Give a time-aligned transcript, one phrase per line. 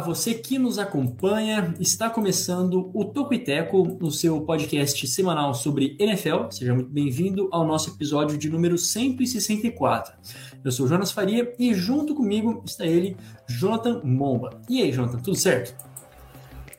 [0.00, 6.50] Você que nos acompanha, está começando o Tocuiteco, o seu podcast semanal sobre NFL.
[6.50, 10.14] Seja muito bem-vindo ao nosso episódio de número 164.
[10.64, 13.16] Eu sou Jonas Faria e junto comigo está ele,
[13.48, 14.60] Jonathan Momba.
[14.68, 15.74] E aí, Jonathan, tudo certo?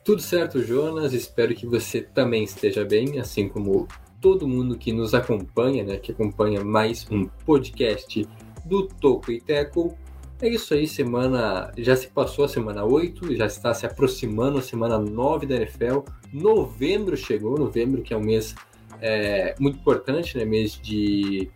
[0.04, 1.12] Tudo certo, Jonas.
[1.12, 3.86] Espero que você também esteja bem, assim como
[4.20, 8.26] todo mundo que nos acompanha, né, que acompanha mais um podcast
[8.64, 9.96] do Toco e Teco.
[10.42, 14.62] É isso aí, semana já se passou a semana 8, já está se aproximando a
[14.62, 16.00] semana 9 da NFL.
[16.32, 18.54] Novembro chegou, novembro que é um mês
[19.02, 21.50] é, muito importante, né, mês de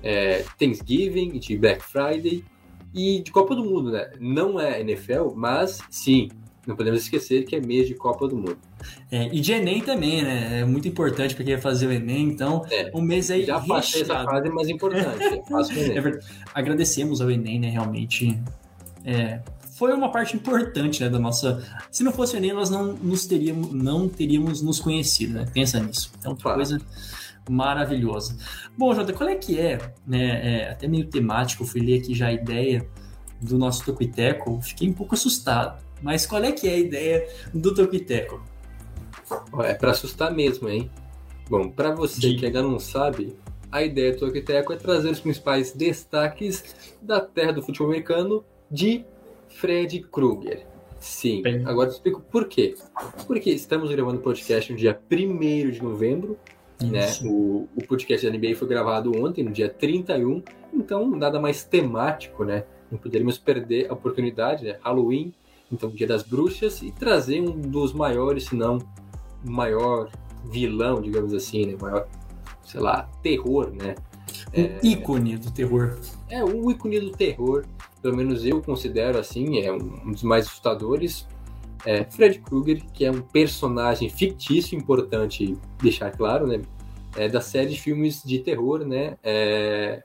[0.00, 2.44] é, Thanksgiving, de Black Friday
[2.94, 4.12] e de Copa do Mundo, né?
[4.20, 6.28] Não é NFL, mas sim,
[6.70, 8.58] não podemos esquecer que é mês de Copa do Mundo.
[9.10, 10.60] É, e de Enem também, né?
[10.60, 13.60] É muito importante para quem vai fazer o Enem, então É, um mês aí Já
[13.60, 14.30] passei essa recheado.
[14.30, 15.24] fase mais importante.
[15.24, 15.98] é.
[16.00, 16.20] É.
[16.54, 17.68] Agradecemos ao Enem, né?
[17.70, 18.40] Realmente.
[19.04, 19.40] é,
[19.76, 21.62] foi uma parte importante né, da nossa.
[21.90, 25.46] Se não fosse o Enem, nós não nos teríamos, não teríamos nos conhecido, né?
[25.54, 26.10] Pensa nisso.
[26.18, 26.58] Então, que Claro.
[26.58, 26.78] coisa
[27.48, 28.36] maravilhosa.
[28.76, 30.64] Bom, Jota, qual é que é, né?
[30.64, 32.86] É, até meio temático, fui ler aqui já a ideia
[33.40, 35.80] do nosso Tocuiteco, fiquei um pouco assustado.
[36.02, 38.42] Mas qual é que é a ideia do Tocuiteco?
[39.52, 40.90] Ó, É pra assustar mesmo, hein?
[41.48, 43.36] Bom, pra você que ainda não sabe,
[43.70, 49.04] a ideia do Toquiteco é trazer os principais destaques da terra do futebol americano de
[49.48, 50.66] Fred Krueger.
[50.98, 51.64] Sim, Bem.
[51.64, 52.74] agora eu explico por quê.
[53.26, 56.38] Porque estamos gravando o podcast no dia 1 de novembro,
[56.80, 57.06] né?
[57.24, 60.42] O, o podcast da NBA foi gravado ontem, no dia 31,
[60.72, 62.64] então nada mais temático, né?
[62.90, 64.78] Não poderíamos perder a oportunidade, né?
[64.82, 65.32] Halloween,
[65.72, 68.78] então Dia das Bruxas, e trazer um dos maiores, se não
[69.46, 70.10] o maior
[70.44, 71.76] vilão, digamos assim, né?
[71.80, 72.08] Maior,
[72.64, 73.94] sei lá, terror, né?
[74.56, 75.98] Um ícone do terror.
[76.28, 77.64] É um ícone do terror,
[78.02, 81.26] pelo menos eu considero assim, é um, um dos mais assustadores.
[81.84, 86.60] É Fred Krueger, que é um personagem fictício, importante deixar claro, né?
[87.16, 89.16] É da série de filmes de terror, né?
[89.22, 90.02] É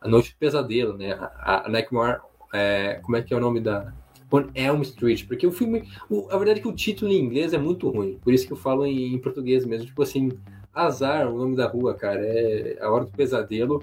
[0.00, 1.12] a Noite do Pesadelo, né?
[1.12, 2.20] A, a Nightmare,
[2.54, 3.92] é, como é que é o nome da
[4.30, 5.26] On Elm Street?
[5.26, 8.18] Porque o filme, o- a verdade é que o título em inglês é muito ruim,
[8.22, 10.30] por isso que eu falo em, em português mesmo, tipo assim,
[10.74, 13.82] Azar, o nome da rua, cara, é a Hora do Pesadelo.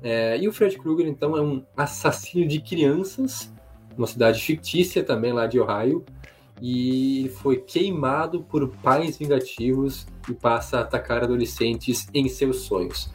[0.00, 3.52] É, e o Fred Krueger, então, é um assassino de crianças,
[3.96, 6.04] uma cidade fictícia também lá de Ohio,
[6.62, 13.10] e foi queimado por pais vingativos e passa a atacar adolescentes em seus sonhos.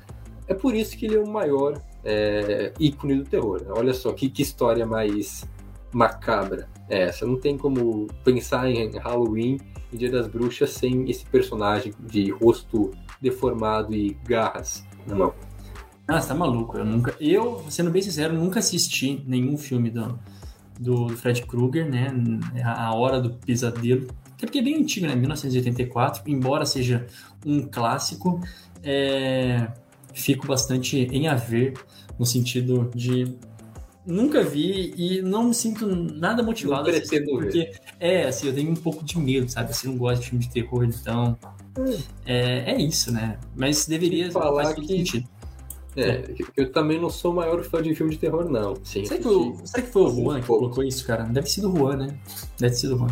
[0.48, 3.64] É por isso que ele é o maior é, ícone do terror.
[3.70, 5.46] Olha só que, que história mais
[5.94, 7.26] macabra é essa.
[7.26, 9.60] Não tem como pensar em Halloween
[9.92, 15.34] e Dia das Bruxas sem esse personagem de rosto deformado e garras na mão.
[16.08, 16.78] Ah, você tá maluco.
[16.78, 17.16] Eu nunca.
[17.20, 20.20] Eu, sendo bem sincero, nunca assisti nenhum filme do,
[20.80, 22.14] do Fred Krueger, né?
[22.64, 24.08] A a Hora do Pesadelo.
[24.34, 25.16] Até porque é bem antigo, né?
[25.16, 26.24] 1984.
[26.28, 27.08] Embora seja
[27.46, 28.42] um clássico,
[28.84, 29.70] é,
[30.14, 31.74] fico bastante em a ver
[32.20, 33.36] no sentido de.
[34.06, 37.46] Nunca vi e não me sinto nada motivado Não a assistir, pretendo ver.
[37.46, 39.72] porque é assim, eu tenho um pouco de medo, sabe?
[39.72, 41.38] Assim, não gosto de filme de terror, então
[42.26, 43.40] é, é isso, né?
[43.56, 45.28] Mas deveria Falar que- sentido.
[45.96, 46.24] É,
[46.58, 48.76] eu também não sou o maior fã de filme de terror, não.
[48.84, 51.24] Sim, Será que, o, será que foi o Juan que colocou isso, cara?
[51.24, 52.08] Deve ter sido o Juan, né?
[52.60, 53.10] Deve ter sido o Juan.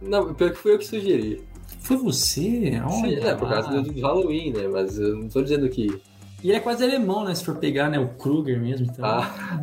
[0.00, 1.42] Não, pior que foi eu que sugeri.
[1.80, 2.40] Foi você?
[2.40, 4.68] Sim, Olha é, por causa do, do Halloween, né?
[4.68, 6.00] Mas eu não tô dizendo que.
[6.46, 7.34] E ele é quase alemão, né?
[7.34, 7.98] Se for pegar, né?
[7.98, 9.04] O Kruger mesmo, então...
[9.04, 9.60] Ah,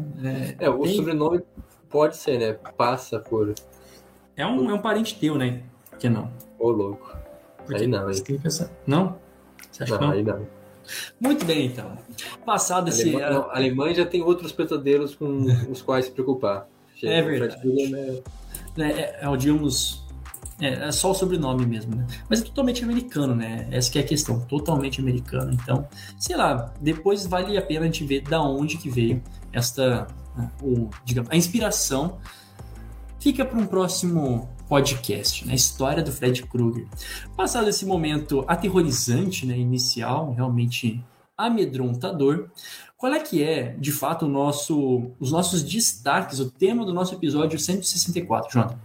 [0.59, 1.41] É, é, o bem- sobrenome
[1.89, 2.57] pode ser, né?
[2.75, 3.53] Passa por.
[4.35, 5.61] é, um, é um parente teu, né?
[5.97, 6.29] Que não?
[6.59, 7.15] Ô, louco.
[7.65, 8.69] Porque Aí não, tem que pensar...
[8.85, 9.17] Não?
[9.71, 10.11] Você acha Não, que não?
[10.11, 10.45] aí não.
[11.21, 11.97] Muito bem, então.
[12.45, 13.03] Passado esse...
[13.15, 16.67] Alemanha, não, a Alemanha já tem outros pesadelos com os quais se preocupar.
[17.01, 17.91] É O Fred verdade.
[17.91, 18.21] Né?
[18.75, 20.02] né, é, é, digamos,
[20.59, 22.05] é, é só o sobrenome mesmo, né?
[22.29, 23.67] Mas é totalmente americano, né?
[23.71, 25.51] Essa que é a questão, totalmente americano.
[25.53, 25.87] Então,
[26.19, 29.21] sei lá, depois vale a pena a gente ver da onde que veio
[29.51, 30.07] esta,
[30.61, 32.17] o, digamos, a inspiração.
[33.19, 35.55] Fica para um próximo podcast, né?
[35.55, 36.87] História do Fred Krueger.
[37.35, 39.57] Passado esse momento aterrorizante, né?
[39.57, 41.03] Inicial, realmente
[41.37, 42.49] amedrontador.
[42.97, 47.59] Qual é que é, de fato, nosso, os nossos destaques, o tema do nosso episódio
[47.59, 48.77] 164, Jonathan?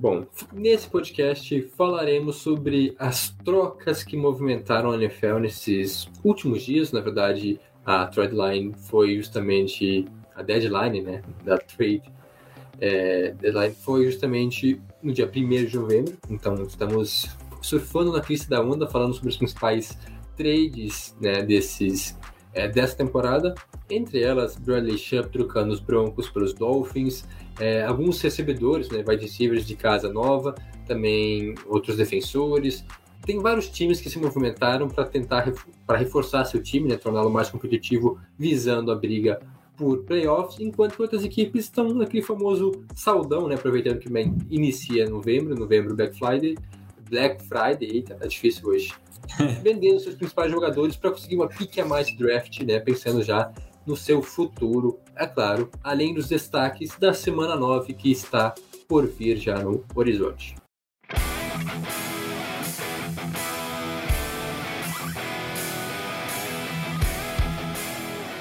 [0.00, 7.00] Bom, nesse podcast falaremos sobre as trocas que movimentaram a NFL nesses últimos dias, na
[7.00, 10.06] verdade, a trade line foi justamente
[10.36, 12.04] a deadline, né, da trade
[12.80, 17.26] é, deadline foi justamente no dia 1 de novembro, então estamos
[17.60, 19.98] surfando na crista da onda, falando sobre os principais
[20.36, 22.16] trades né, desses,
[22.54, 23.52] é, dessa temporada,
[23.90, 27.26] entre elas Bradley Chubb trocando os Broncos pelos Dolphins,
[27.58, 30.54] é, alguns recebedores, né, wide receivers de casa nova,
[30.86, 32.84] também outros defensores.
[33.24, 35.52] Tem vários times que se movimentaram para tentar
[35.86, 39.40] para reforçar seu time, né, torná-lo mais competitivo, visando a briga
[39.76, 44.08] por playoffs, enquanto outras equipes estão naquele famoso saudão, né, aproveitando que
[44.50, 46.56] inicia em novembro, novembro Black Friday,
[47.08, 48.92] Black Friday, eita, tá difícil hoje,
[49.62, 53.52] vendendo seus principais jogadores para conseguir uma pique a mais de draft, né, pensando já
[53.88, 58.54] no seu futuro, é claro, além dos destaques da semana 9 que está
[58.86, 60.54] por vir já no horizonte.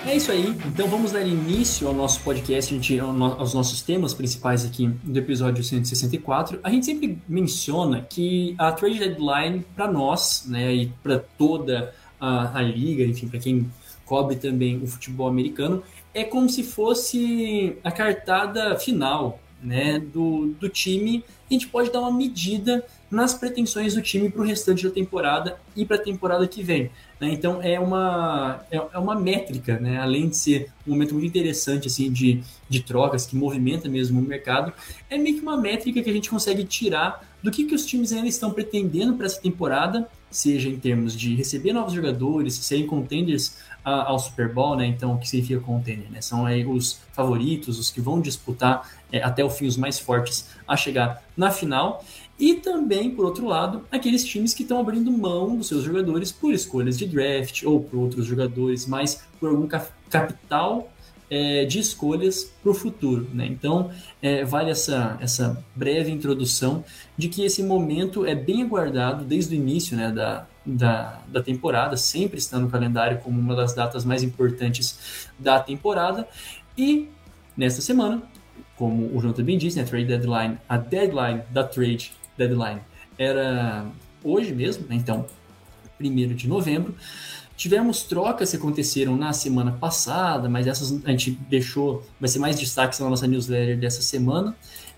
[0.06, 2.74] É isso aí, então vamos dar início ao nosso podcast,
[3.38, 6.60] aos nossos temas principais aqui do episódio 164.
[6.64, 12.58] A gente sempre menciona que a trade deadline para nós, né, e para toda a,
[12.58, 13.70] a liga, enfim, para quem
[14.08, 15.84] cobre também o futebol americano,
[16.14, 21.24] é como se fosse a cartada final né, do, do time.
[21.50, 25.58] A gente pode dar uma medida nas pretensões do time para o restante da temporada
[25.76, 26.92] e para a temporada que vem.
[27.20, 27.32] Né?
[27.32, 29.98] Então é uma, é, é, uma métrica, né?
[29.98, 34.24] além de ser um momento muito interessante assim de, de trocas que movimenta mesmo o
[34.24, 34.74] mercado,
[35.10, 38.12] é meio que uma métrica que a gente consegue tirar do que, que os times
[38.12, 43.58] ainda estão pretendendo para essa temporada, seja em termos de receber novos jogadores, serem contenders
[43.90, 44.86] ao Super Bowl, né?
[44.86, 46.22] Então, o que significa contender, né?
[46.22, 50.50] São aí os favoritos, os que vão disputar é, até o fim os mais fortes
[50.68, 52.04] a chegar na final.
[52.40, 56.54] E também, por outro lado, aqueles times que estão abrindo mão dos seus jogadores por
[56.54, 59.68] escolhas de draft ou por outros jogadores, mas por algum
[60.10, 60.92] capital
[61.30, 63.28] é, de escolhas para o futuro.
[63.34, 63.48] Né?
[63.48, 63.90] Então,
[64.22, 66.84] é, vale essa, essa breve introdução
[67.18, 71.96] de que esse momento é bem aguardado desde o início né, da, da, da temporada,
[71.96, 76.28] sempre está no calendário como uma das datas mais importantes da temporada.
[76.78, 77.08] E
[77.56, 78.22] nesta semana,
[78.76, 82.82] como o João também disse, né, a trade deadline, a deadline da trade deadline
[83.18, 83.86] era
[84.24, 85.26] hoje mesmo, né, então,
[86.00, 86.94] 1 de novembro.
[87.56, 92.60] Tivemos trocas que aconteceram na semana passada, mas essas a gente deixou, vai ser mais
[92.60, 94.56] destaque na nossa newsletter dessa semana.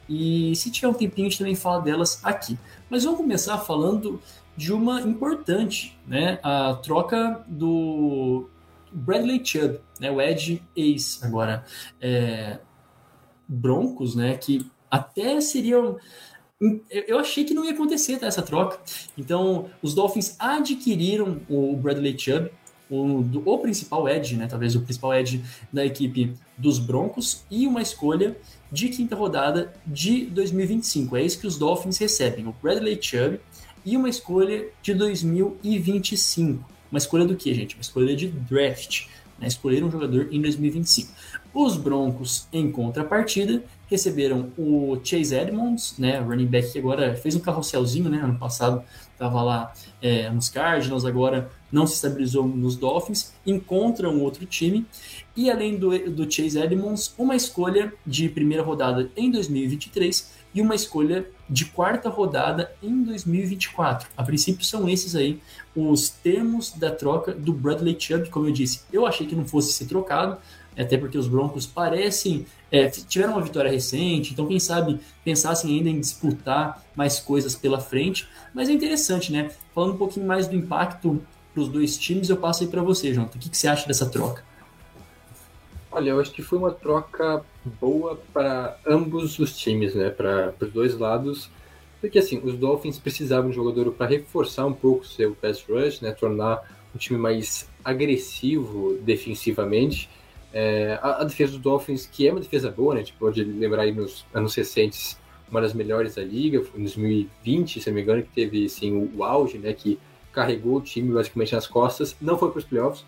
[0.10, 2.57] E se tiver um tempinho, a gente também fala delas aqui.
[2.89, 4.19] Mas vamos começar falando
[4.60, 6.38] de uma importante, né?
[6.44, 8.50] A troca do
[8.92, 10.12] Bradley Chubb, né?
[10.12, 11.64] O Edge Ace agora.
[12.02, 12.60] É,
[13.48, 14.36] Broncos, né?
[14.36, 15.98] Que até seriam
[16.92, 18.78] eu achei que não ia acontecer tá, essa troca.
[19.18, 22.52] Então, os Dolphins adquiriram o Bradley Chubb,
[22.90, 24.46] o, o principal edge, né?
[24.46, 25.42] Talvez o principal edge
[25.72, 28.36] da equipe dos Broncos e uma escolha
[28.70, 31.16] de quinta rodada de 2025.
[31.16, 33.40] É isso que os Dolphins recebem: o Bradley Chubb
[33.89, 36.63] e uma escolha de 2025.
[36.91, 37.74] Uma escolha do que, gente?
[37.75, 39.07] Uma escolha de draft.
[39.39, 39.47] Né?
[39.47, 41.12] Escolher um jogador em 2025.
[41.51, 47.39] Os Broncos, em contrapartida, receberam o Chase Edmonds, né, running back que agora fez um
[47.39, 53.34] carrosselzinho, né, ano passado estava lá é, nos Cardinals, agora não se estabilizou nos Dolphins,
[53.46, 54.86] encontra um outro time,
[55.36, 60.75] e além do, do Chase Edmonds, uma escolha de primeira rodada em 2023 e uma
[60.75, 64.10] escolha de quarta rodada em 2024.
[64.15, 65.39] A princípio são esses aí
[65.75, 69.72] os termos da troca do Bradley Chubb, como eu disse, eu achei que não fosse
[69.74, 70.38] ser trocado,
[70.77, 75.89] até porque os Broncos parecem é, tiveram uma vitória recente, então quem sabe pensassem ainda
[75.89, 78.27] em disputar mais coisas pela frente.
[78.53, 79.50] Mas é interessante, né?
[79.74, 81.22] Falando um pouquinho mais do impacto
[81.53, 83.38] para os dois times, eu passo aí para você, Jonathan.
[83.38, 84.44] O que, que você acha dessa troca?
[85.91, 87.43] Olha, eu acho que foi uma troca
[87.81, 90.10] boa para ambos os times, né?
[90.10, 91.50] Para os dois lados.
[92.00, 96.01] Porque assim, os Dolphins precisavam de um jogador para reforçar um pouco seu pass rush,
[96.01, 96.12] né?
[96.12, 100.10] Tornar um time mais agressivo defensivamente.
[100.53, 103.01] É, a, a, defesa dos Dolphins, que é uma defesa boa, né?
[103.01, 105.19] A gente pode lembrar aí nos anos recentes,
[105.50, 109.17] uma das melhores da liga, em 2020, se não me engano, que teve assim, o,
[109.17, 109.74] o auge, né?
[109.74, 110.00] Que
[110.31, 113.03] carregou o time basicamente nas costas, não foi para os playoffs.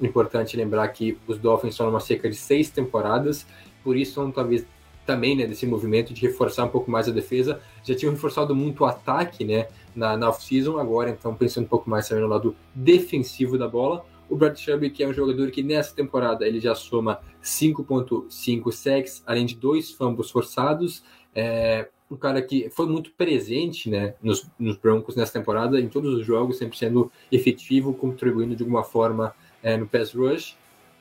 [0.00, 3.46] Importante lembrar que os Dolphins estão numa cerca de seis temporadas,
[3.82, 4.66] por isso são talvez
[5.06, 7.60] também né, desse movimento de reforçar um pouco mais a defesa.
[7.84, 11.88] Já tinham reforçado muito o ataque né, na, na off-season, agora então pensando um pouco
[11.88, 14.04] mais também no lado defensivo da bola.
[14.28, 19.22] O Brad Chubb, que é um jogador que nessa temporada ele já soma 5.5 sacks,
[19.24, 21.04] além de dois fumbles forçados.
[21.32, 26.14] É um cara que foi muito presente né, nos, nos, Broncos nessa temporada, em todos
[26.14, 29.34] os jogos, sempre sendo efetivo, contribuindo de alguma forma
[29.66, 30.56] é, no pass rush.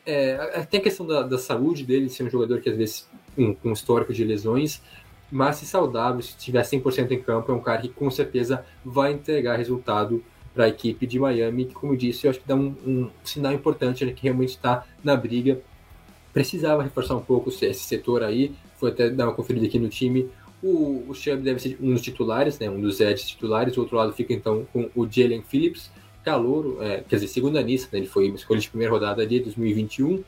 [0.08, 3.56] é, tem a questão da, da, saúde dele, ser um jogador que às vezes com
[3.64, 4.82] um histórico de lesões,
[5.32, 9.14] mas se saudável, se tiver 100% em campo, é um cara que com certeza vai
[9.14, 12.76] entregar resultado para a equipe de Miami, que, como disse, eu acho que dá um,
[12.88, 15.60] um sinal importante né, que realmente está na briga.
[16.34, 20.28] Precisava reforçar um pouco esse setor aí, foi até dar uma conferida aqui no time.
[20.64, 23.98] O, o Chubb deve ser um dos titulares, né, um dos edges titulares, o outro
[23.98, 25.92] lado fica então com o Jalen Phillips,
[26.26, 30.24] calouro, é, quer dizer, segunda lista, né, ele foi escolha de primeira rodada de 2021,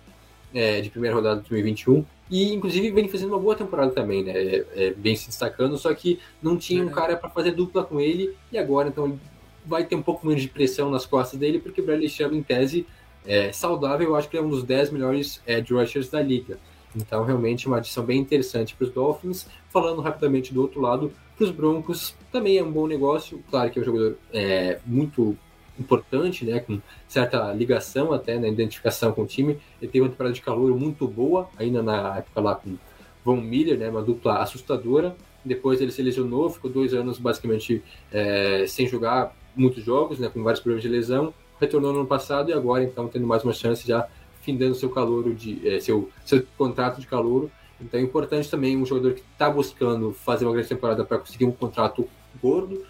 [0.54, 4.32] é, de primeira rodada de 2021, e inclusive vem fazendo uma boa temporada também, né,
[4.32, 8.00] é, é vem se destacando, só que não tinha um cara para fazer dupla com
[8.00, 9.20] ele, e agora então
[9.66, 12.44] vai ter um pouco menos de pressão nas costas dele, porque o Bradley Chubb, em
[12.44, 12.86] tese,
[13.26, 16.58] é saudável, eu acho que ele é um dos 10 melhores edge rushers da liga.
[16.96, 19.46] Então, realmente, uma adição bem interessante para os Dolphins.
[19.70, 23.44] Falando rapidamente do outro lado, para os Broncos, também é um bom negócio.
[23.50, 25.38] Claro que é um jogador é, muito
[25.80, 29.60] importante, né, com certa ligação até na identificação com o time.
[29.82, 32.78] Ele teve uma temporada de calor muito boa, ainda na época lá com
[33.24, 35.16] Von Miller, né, uma dupla assustadora.
[35.44, 40.44] Depois ele se lesionou, ficou dois anos basicamente é, sem jogar muitos jogos, né, com
[40.44, 41.34] vários problemas de lesão.
[41.60, 44.08] Retornou no ano passado e agora então tendo mais uma chance já
[44.42, 47.50] findando seu calor de é, seu seu contrato de calor.
[47.82, 51.46] Então é importante também um jogador que está buscando fazer uma grande temporada para conseguir
[51.46, 52.08] um contrato
[52.42, 52.84] gordo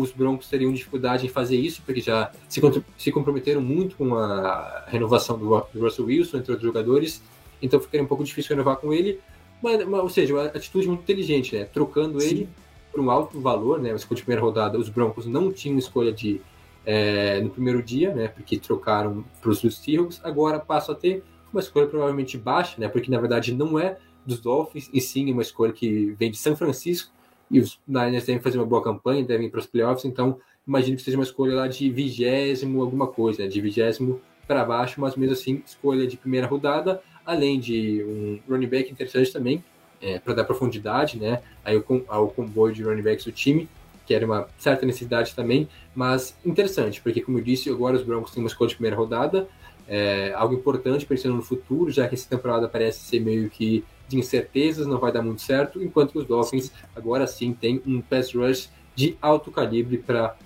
[0.00, 2.60] os Broncos teriam dificuldade em fazer isso, porque já se,
[2.96, 7.22] se comprometeram muito com a renovação do, Russell Wilson, entre outros jogadores,
[7.60, 9.20] então ficaria um pouco difícil renovar com ele.
[9.62, 11.64] Mas, mas ou seja, uma atitude muito inteligente, né?
[11.64, 12.28] Trocando Sim.
[12.28, 12.48] ele
[12.90, 13.92] por um alto valor, né?
[13.92, 16.40] Mas com a primeira rodada, os Broncos não tinham escolha de
[16.84, 18.28] é, no primeiro dia, né?
[18.28, 20.20] Porque trocaram para os Seahawks.
[20.24, 21.22] Agora passam a ter
[21.52, 22.88] uma escolha provavelmente baixa, né?
[22.88, 26.56] Porque na verdade não é dos Dolphins, e sim uma escolha que vem de São
[26.56, 27.12] Francisco
[27.52, 30.96] e os Niners devem fazer uma boa campanha, devem ir para os playoffs, então imagino
[30.96, 33.48] que seja uma escolha lá de vigésimo alguma coisa, né?
[33.48, 38.66] de vigésimo para baixo, mas mesmo assim, escolha de primeira rodada, além de um running
[38.66, 39.62] back interessante também,
[40.00, 43.68] é, para dar profundidade, né, aí ao comboio de running backs do time,
[44.04, 48.32] que era uma certa necessidade também, mas interessante, porque como eu disse, agora os Broncos
[48.32, 49.46] têm uma escolha de primeira rodada,
[49.86, 54.18] é, algo importante pensando no futuro, já que essa temporada parece ser meio que de
[54.18, 58.32] incertezas, não vai dar muito certo, enquanto que os Dolphins agora sim têm um pass
[58.32, 60.36] rush de alto calibre para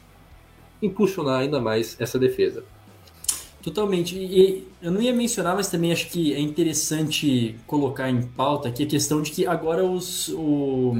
[0.81, 2.65] impulsionar ainda mais essa defesa.
[3.63, 4.17] Totalmente.
[4.17, 8.85] E eu não ia mencionar, mas também acho que é interessante colocar em pauta aqui
[8.85, 10.29] a questão de que agora os.
[10.29, 10.95] O,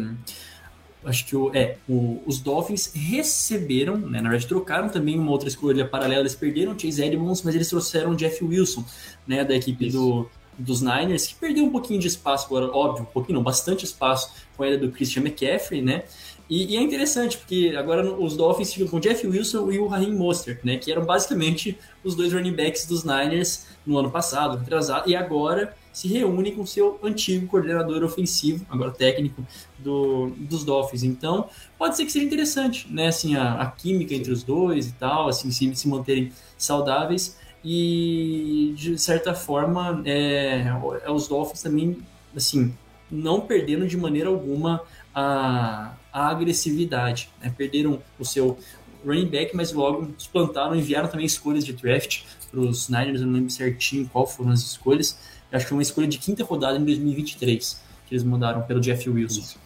[1.05, 5.49] acho que o, é, o, os Dolphins receberam, né, na verdade trocaram também uma outra
[5.49, 8.85] escolha paralela, eles perderam o Chase Edmonds, mas eles trouxeram o Jeff Wilson,
[9.25, 10.29] né, da equipe do,
[10.59, 14.33] dos Niners, que perdeu um pouquinho de espaço agora, óbvio, um pouquinho não, bastante espaço
[14.57, 16.05] com a era do Christian McCaffrey, né?
[16.49, 19.87] E, e, é interessante, porque agora os Dolphins ficam com o Jeff Wilson e o
[19.89, 20.77] Raheem Mostert, né?
[20.77, 25.75] Que eram basicamente os dois running backs dos Niners no ano passado, atrasado, e agora
[25.93, 29.45] se reúnem com seu antigo coordenador ofensivo, agora técnico,
[29.79, 31.03] do, dos Dolphins.
[31.03, 33.09] Então, pode ser que seja interessante, né?
[33.09, 38.73] Assim, a, a química entre os dois e tal, assim, se, se manterem saudáveis e
[38.77, 40.65] de certa forma é,
[41.05, 41.99] é, os Dolphins também
[42.35, 42.73] assim
[43.11, 44.83] não perdendo de maneira alguma
[45.13, 47.53] a, a agressividade né?
[47.57, 48.57] perderam o seu
[49.05, 53.35] running back mas logo plantaram enviaram também escolhas de draft para os Niners eu não
[53.35, 55.19] lembro certinho qual foram as escolhas.
[55.51, 58.81] Eu acho que foi uma escolha de quinta rodada em 2023 que eles mandaram pelo
[58.81, 59.59] Jeff Wilson.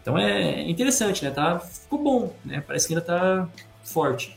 [0.00, 1.30] Então é interessante né?
[1.30, 2.62] Tá ficou bom né?
[2.66, 3.48] Parece que ainda tá
[3.82, 4.36] forte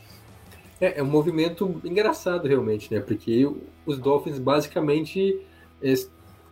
[0.80, 3.00] é, é um movimento engraçado realmente, né?
[3.00, 3.50] Porque
[3.84, 5.40] os Dolphins basicamente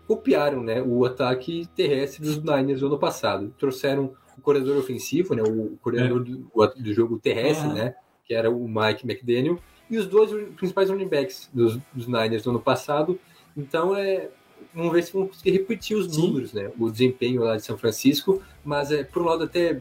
[0.07, 3.53] copiaram né, o ataque terrestre dos Niners no ano passado.
[3.59, 6.25] Trouxeram o corredor ofensivo, né, o coordenador é.
[6.25, 9.59] do, do, jogo terrestre, né, que era o Mike McDaniel,
[9.91, 13.19] e os dois principais running backs dos, dos Niners no ano passado.
[13.57, 14.29] Então, é,
[14.75, 16.59] vamos ver se vão conseguir repetir os números, Sim.
[16.59, 19.81] né, o desempenho lá de São Francisco, mas é, por um lado até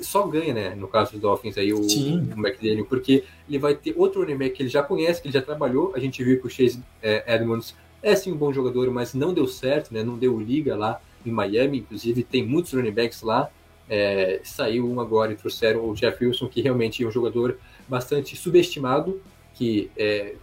[0.00, 0.74] só ganha, né?
[0.74, 4.56] No caso dos Dolphins aí, o, o McDaniel, porque ele vai ter outro running back
[4.56, 5.92] que ele já conhece, que ele já trabalhou.
[5.94, 9.32] A gente viu que o Chase é, Edmonds é sim um bom jogador, mas não
[9.32, 10.02] deu certo, né?
[10.02, 13.50] Não deu liga lá em Miami, inclusive tem muitos running backs lá.
[13.88, 17.58] É, saiu um agora e trouxeram o Jeff Wilson, que realmente é um jogador
[17.88, 19.20] bastante subestimado,
[19.54, 20.34] que é,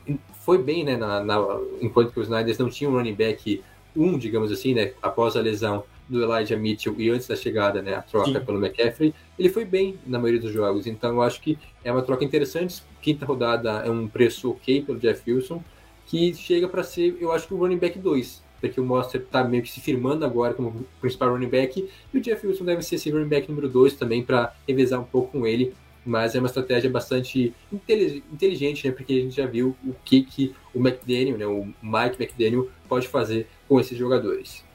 [0.45, 0.97] foi bem, né?
[0.97, 1.37] Na, na,
[1.81, 3.61] enquanto que os Niners não tinham um running back
[3.95, 4.93] um, digamos assim, né?
[5.01, 8.45] Após a lesão do Elijah Mitchell e antes da chegada, né, a troca Sim.
[8.45, 10.85] pelo McCaffrey, ele foi bem na maioria dos jogos.
[10.85, 12.83] Então eu acho que é uma troca interessante.
[13.01, 15.63] Quinta rodada é um preço ok pelo Jeff Wilson,
[16.05, 19.43] que chega para ser, eu acho que o running back 2, porque o Monster está
[19.43, 22.95] meio que se firmando agora como principal running back, e o Jeff Wilson deve ser
[22.95, 26.47] esse running back número 2 também para revezar um pouco com ele mas é uma
[26.47, 28.91] estratégia bastante inteli- inteligente, né?
[28.91, 31.45] Porque a gente já viu o que, que o McDaniel, né?
[31.45, 34.65] O Mike McDaniel pode fazer com esses jogadores.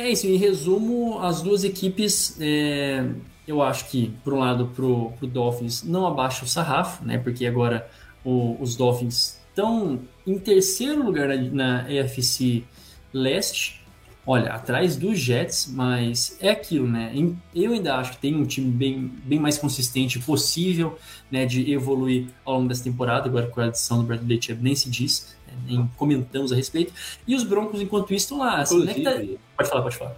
[0.00, 3.04] É isso, em resumo, as duas equipes, é,
[3.46, 7.18] eu acho que, por um lado, pro, pro Dolphins não abaixa o sarrafo, né?
[7.18, 7.86] Porque agora
[8.24, 12.64] o- os Dolphins estão em terceiro lugar na, na AFC
[13.12, 13.84] Leste,
[14.26, 17.12] olha, atrás dos Jets, mas é aquilo, né?
[17.54, 20.98] Eu ainda acho que tem um time bem, bem mais consistente possível,
[21.30, 21.44] né?
[21.44, 24.88] De evoluir ao longo dessa temporada, agora com a adição do Bradley Chubb nem se
[24.88, 26.92] diz, nem comentamos a respeito.
[27.26, 28.60] E os Broncos, enquanto isso, estão lá.
[28.60, 29.20] Assim, né, que tá-
[29.56, 30.16] Pode falar, pode falar.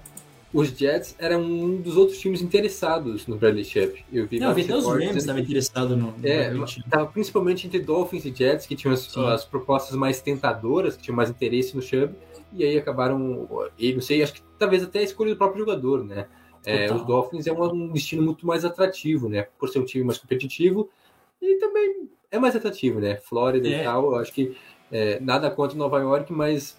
[0.55, 4.05] os Jets eram um dos outros times interessados no Bradley Chubb.
[4.13, 6.69] Eu vi Não, eu vi vários até os Rams estavam interessados no, no É, Bradley
[6.69, 6.91] Chubb.
[6.91, 11.17] tava principalmente entre Dolphins e Jets, que tinham as, as propostas mais tentadoras, que tinham
[11.17, 12.15] mais interesse no Chubb,
[12.53, 13.49] e aí acabaram,
[13.79, 16.27] e não sei, acho que talvez até a escolha do próprio jogador, né?
[16.67, 19.47] É, os Dolphins é um, um destino muito mais atrativo, né?
[19.59, 20.89] Por ser um time mais competitivo,
[21.41, 23.17] e também é mais atrativo, né?
[23.17, 23.81] Flórida É.
[23.81, 24.55] e tal, eu acho que
[24.93, 26.77] é, nada contra Nova York, mas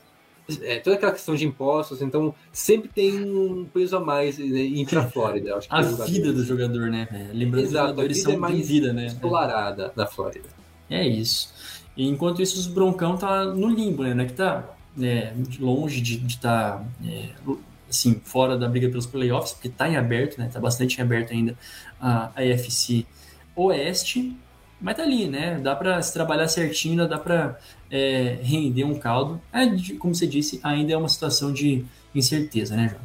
[0.62, 4.86] é, toda aquela questão de impostos, então sempre tem um peso a mais né, ir
[5.12, 5.46] Flórida.
[5.60, 7.08] que A os jogadores- vida do jogador, né?
[7.12, 9.08] É, Lembrando que os a jogadores são é mais vida, né?
[9.08, 10.48] ensolarada na Flórida.
[10.90, 11.52] É isso.
[11.98, 14.24] E enquanto isso, os Broncão tá no limbo, né?
[14.24, 14.64] É que tá
[15.02, 16.86] é, longe de estar
[17.90, 20.50] assim, fora da briga pelos playoffs, porque tá em aberto, né?
[20.52, 21.56] Tá bastante em aberto ainda
[22.02, 23.06] a, a AFC
[23.56, 24.36] Oeste,
[24.82, 25.60] mas tá ali, né?
[25.60, 27.58] Dá para se trabalhar certinho, dá para
[27.90, 29.42] é, render um caldo.
[29.52, 29.66] É,
[29.98, 33.02] como você disse, ainda é uma situação de incerteza, né, João?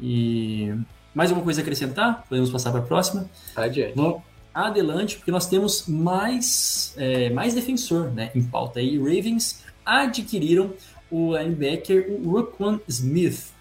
[0.00, 0.74] E
[1.14, 2.24] mais alguma coisa a acrescentar?
[2.28, 3.28] Podemos passar para a próxima?
[3.56, 3.94] Adiante.
[3.94, 8.80] Vamos adelante, porque nós temos mais, é, mais defensor né, em pauta.
[8.80, 8.98] aí.
[8.98, 10.72] Ravens adquiriram
[11.10, 13.52] o linebacker o Roquan Smith.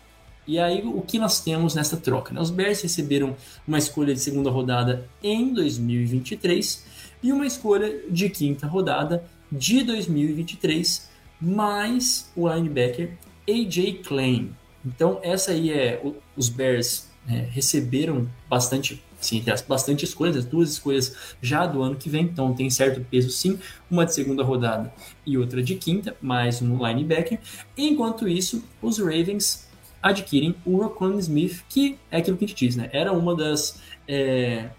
[0.47, 2.33] E aí, o que nós temos nessa troca?
[2.33, 2.41] né?
[2.41, 3.35] Os Bears receberam
[3.67, 6.85] uma escolha de segunda rodada em 2023
[7.21, 11.09] e uma escolha de quinta rodada de 2023,
[11.41, 13.17] mais o linebacker
[13.49, 14.55] AJ Klein.
[14.85, 16.01] Então, essa aí é.
[16.35, 22.09] Os Bears é, receberam bastante, sim, bastante escolhas, as duas escolhas já do ano que
[22.09, 24.93] vem, então tem certo peso sim, uma de segunda rodada
[25.25, 27.39] e outra de quinta, mais um linebacker.
[27.77, 29.67] Enquanto isso, os Ravens
[30.01, 32.89] adquirem o Roquan Smith, que é aquilo que a gente diz, né?
[32.93, 33.81] Era uma das.
[34.07, 34.69] é,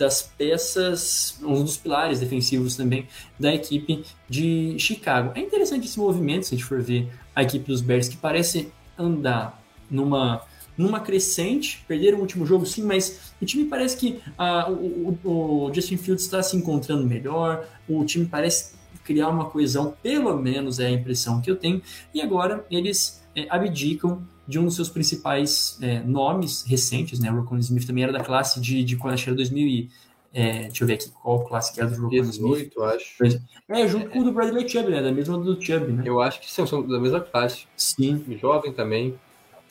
[0.00, 3.06] das peças, um dos pilares defensivos também
[3.38, 5.32] da equipe de Chicago.
[5.34, 8.72] É interessante esse movimento, se a gente for ver a equipe dos Bears, que parece
[8.98, 10.42] andar numa,
[10.76, 11.84] numa crescente.
[11.86, 15.98] Perderam o último jogo, sim, mas o time parece que ah, o, o- o Justin
[15.98, 20.90] Fields está se encontrando melhor, o time parece criar uma coesão, pelo menos é a
[20.90, 21.82] impressão que eu tenho,
[22.14, 27.30] e agora eles é, abdicam de um dos seus principais é, nomes recentes, né?
[27.30, 29.88] O Rocco Smith também era da classe de, de quando acho que era 2000 e,
[30.34, 32.70] é, deixa eu ver aqui qual classe que era do Rocco Smith.
[32.72, 33.40] 18, acho.
[33.68, 35.00] É, junto com o do Bradley Chubb, né?
[35.00, 36.02] Da mesma do Chubb, né?
[36.04, 37.66] Eu acho que são, são da mesma classe.
[37.76, 38.24] Sim.
[38.40, 39.14] Jovem também.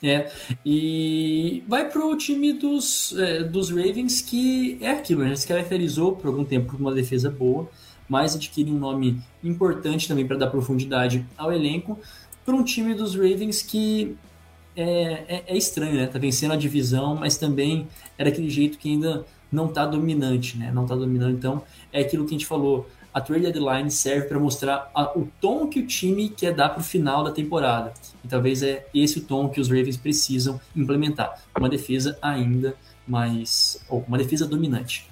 [0.02, 0.32] É,
[0.64, 5.36] e vai pro time dos, é, dos Ravens, que é aquilo, né?
[5.36, 7.68] Se caracterizou por algum tempo por uma defesa boa,
[8.08, 11.98] mas adquire um nome importante também para dar profundidade ao elenco,
[12.46, 14.16] para um time dos Ravens que
[14.76, 14.84] é,
[15.28, 16.06] é, é estranho, né?
[16.06, 20.70] Tá vencendo a divisão, mas também é daquele jeito que ainda não tá dominante, né?
[20.72, 22.88] Não tá dominando, então é aquilo que a gente falou.
[23.12, 26.80] A trade deadline serve para mostrar a- o tom que o time quer dar para
[26.80, 27.92] o final da temporada.
[28.24, 31.42] E talvez é esse o tom que os Ravens precisam implementar.
[31.58, 32.74] Uma defesa ainda
[33.06, 33.84] mais.
[33.88, 35.08] ou uma defesa dominante.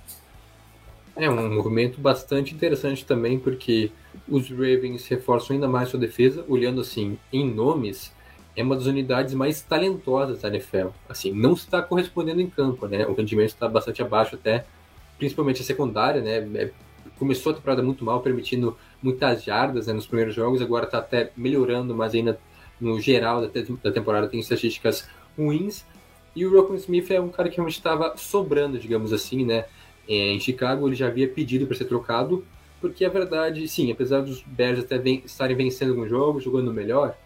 [1.16, 3.90] É um movimento bastante interessante também, porque
[4.29, 8.12] os Ravens reforçam ainda mais sua defesa, olhando assim, em nomes,
[8.59, 10.88] é uma das unidades mais talentosas da NFL.
[11.09, 13.07] Assim, não está correspondendo em campo, né?
[13.07, 14.64] O rendimento está bastante abaixo até,
[15.16, 16.38] principalmente a secundária, né?
[16.61, 16.71] É,
[17.18, 21.31] começou a temporada muito mal, permitindo muitas jardas né, nos primeiros jogos, agora está até
[21.37, 22.38] melhorando, mas ainda
[22.81, 25.85] no geral da, te- da temporada tem estatísticas ruins.
[26.35, 29.66] E o Rocco Smith é um cara que realmente estava sobrando, digamos assim, né?
[30.09, 32.44] É, em Chicago ele já havia pedido para ser trocado,
[32.81, 37.16] porque a verdade, sim, apesar dos Bears até ven- estarem vencendo alguns jogos, jogando melhor,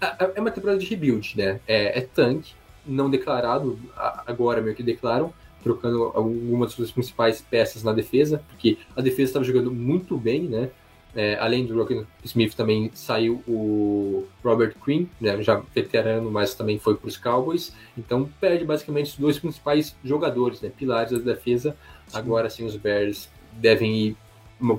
[0.00, 1.60] é uma temporada de rebuild, né?
[1.66, 2.54] É, é tanque,
[2.86, 3.78] não declarado,
[4.26, 5.32] agora meio que declaram,
[5.62, 10.70] trocando algumas das principais peças na defesa, porque a defesa estava jogando muito bem, né?
[11.14, 16.78] É, além do Rocky Smith também saiu o Robert Quinn, né, já veterano, mas também
[16.78, 17.74] foi para os Cowboys.
[17.96, 21.74] Então perde basicamente os dois principais jogadores, né, pilares da defesa.
[22.12, 24.16] Agora sim os Bears devem ir
[24.60, 24.78] uma-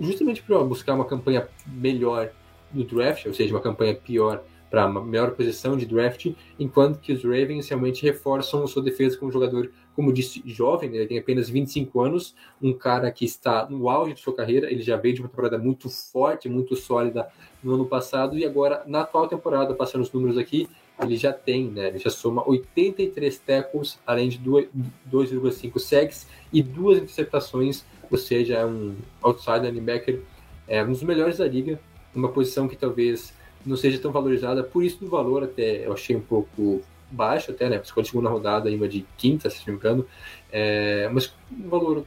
[0.00, 2.30] justamente para buscar uma campanha melhor
[2.72, 7.22] no draft, ou seja, uma campanha pior para melhor posição de draft, enquanto que os
[7.22, 10.98] Ravens realmente reforçam sua defesa com um jogador, como disse, jovem, né?
[10.98, 14.82] ele tem apenas 25 anos, um cara que está no auge de sua carreira, ele
[14.82, 17.28] já veio de uma temporada muito forte, muito sólida
[17.62, 20.68] no ano passado, e agora, na atual temporada, passando os números aqui,
[21.00, 21.88] ele já tem, né?
[21.88, 28.64] Ele já soma 83 tackles, além de 2,5 sacks e duas interceptações, ou seja, é
[28.64, 30.22] um outside linebacker,
[30.66, 31.78] é um dos melhores da liga,
[32.14, 33.34] uma posição que talvez
[33.66, 37.68] não seja tão valorizada, por isso do valor até eu achei um pouco baixo até,
[37.68, 37.78] né?
[37.82, 40.06] Ficou de segunda rodada, ainda de quinta, se não me engano,
[40.50, 42.04] é, mas um valor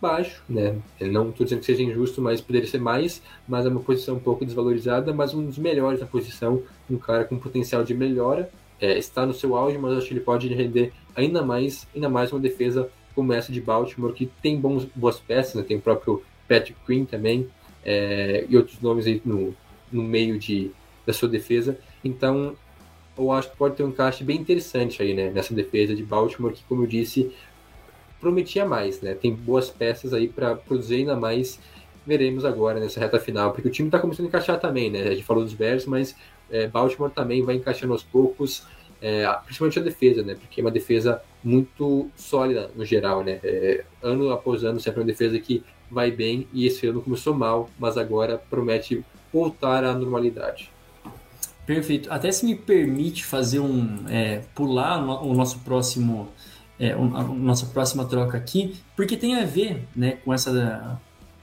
[0.00, 0.76] baixo, né?
[1.00, 4.16] Eu não estou dizendo que seja injusto, mas poderia ser mais, mas é uma posição
[4.16, 8.50] um pouco desvalorizada, mas um dos melhores na posição, um cara com potencial de melhora,
[8.80, 12.30] é, está no seu auge, mas acho que ele pode render ainda mais, ainda mais
[12.32, 15.62] uma defesa como essa de Baltimore, que tem bons, boas peças, né?
[15.62, 17.48] tem o próprio Patrick Quinn também,
[17.82, 19.54] é, e outros nomes aí no,
[19.90, 20.70] no meio de,
[21.06, 21.78] da sua defesa.
[22.04, 22.56] Então,
[23.16, 26.52] eu acho que pode ter um encaixe bem interessante aí, né, nessa defesa de Baltimore,
[26.52, 27.32] que, como eu disse,
[28.20, 29.14] prometia mais, né?
[29.14, 31.60] Tem boas peças aí para produzir ainda mais.
[32.06, 35.02] Veremos agora nessa reta final, porque o time está começando a encaixar também, né?
[35.02, 36.16] A gente falou dos Bears, mas
[36.50, 38.64] é, Baltimore também vai encaixando aos poucos,
[39.02, 40.34] é, principalmente a defesa, né?
[40.34, 43.40] Porque é uma defesa muito sólida no geral, né?
[43.42, 47.70] É, ano após ano, sempre uma defesa que vai bem e esse ano começou mal,
[47.78, 49.04] mas agora promete
[49.36, 50.70] voltar à normalidade.
[51.66, 52.10] Perfeito.
[52.12, 56.28] Até se me permite fazer um é, pular o nosso próximo
[56.78, 61.00] é, a nossa próxima troca aqui, porque tem a ver né, com essa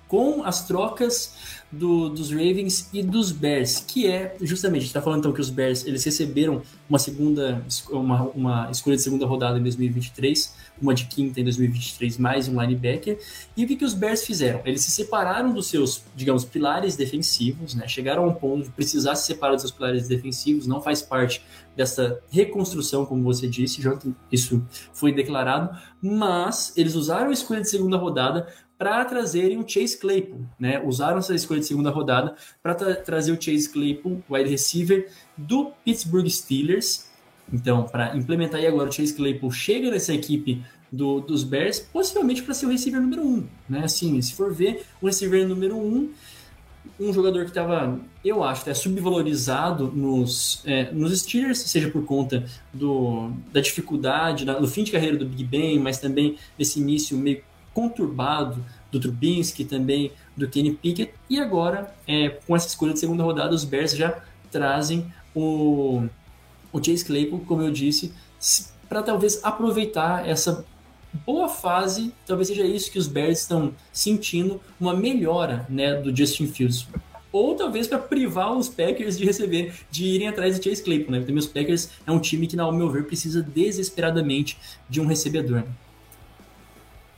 [0.07, 5.01] com as trocas do, dos Ravens e dos Bears, que é justamente, a gente está
[5.01, 9.57] falando então que os Bears eles receberam uma segunda, uma, uma escolha de segunda rodada
[9.57, 13.19] em 2023, uma de quinta em 2023, mais um linebacker,
[13.57, 14.61] e o que, que os Bears fizeram?
[14.65, 17.87] Eles se separaram dos seus, digamos, pilares defensivos, né?
[17.87, 21.43] chegaram a um ponto de precisar se separar dos seus pilares defensivos, não faz parte
[21.75, 27.69] dessa reconstrução, como você disse, que isso foi declarado, mas eles usaram a escolha de
[27.69, 28.47] segunda rodada
[28.83, 30.81] para trazerem o Chase Claypool, né?
[30.83, 35.71] Usaram essa escolha de segunda rodada para tra trazer o Chase Claypool, wide receiver do
[35.85, 37.09] Pittsburgh Steelers.
[37.51, 42.43] Então, para implementar aí agora o Chase Claypool chega nessa equipe do, dos Bears, possivelmente
[42.43, 43.85] para ser o receiver número um, né?
[43.85, 46.11] Assim, se for ver, o receiver número um,
[46.99, 52.43] um jogador que estava, eu acho, até subvalorizado nos, é, nos Steelers, seja por conta
[52.73, 57.41] do, da dificuldade, do fim de carreira do Big Ben, mas também desse início meio
[57.73, 63.23] conturbado do Trubinsky, também do Kenny Pickett, e agora, é, com essa escolha de segunda
[63.23, 66.03] rodada, os Bears já trazem o,
[66.71, 68.13] o Chase Claypool, como eu disse,
[68.87, 70.63] para talvez aproveitar essa
[71.25, 76.47] boa fase, talvez seja isso que os Bears estão sentindo, uma melhora né, do Justin
[76.47, 76.87] Fields.
[77.31, 81.19] Ou talvez para privar os Packers de receber, de irem atrás de Chase Claypool, né?
[81.19, 84.55] Porque os Packers é um time que, ao meu ver, precisa desesperadamente
[84.87, 85.61] de um recebedor.
[85.61, 85.65] Né?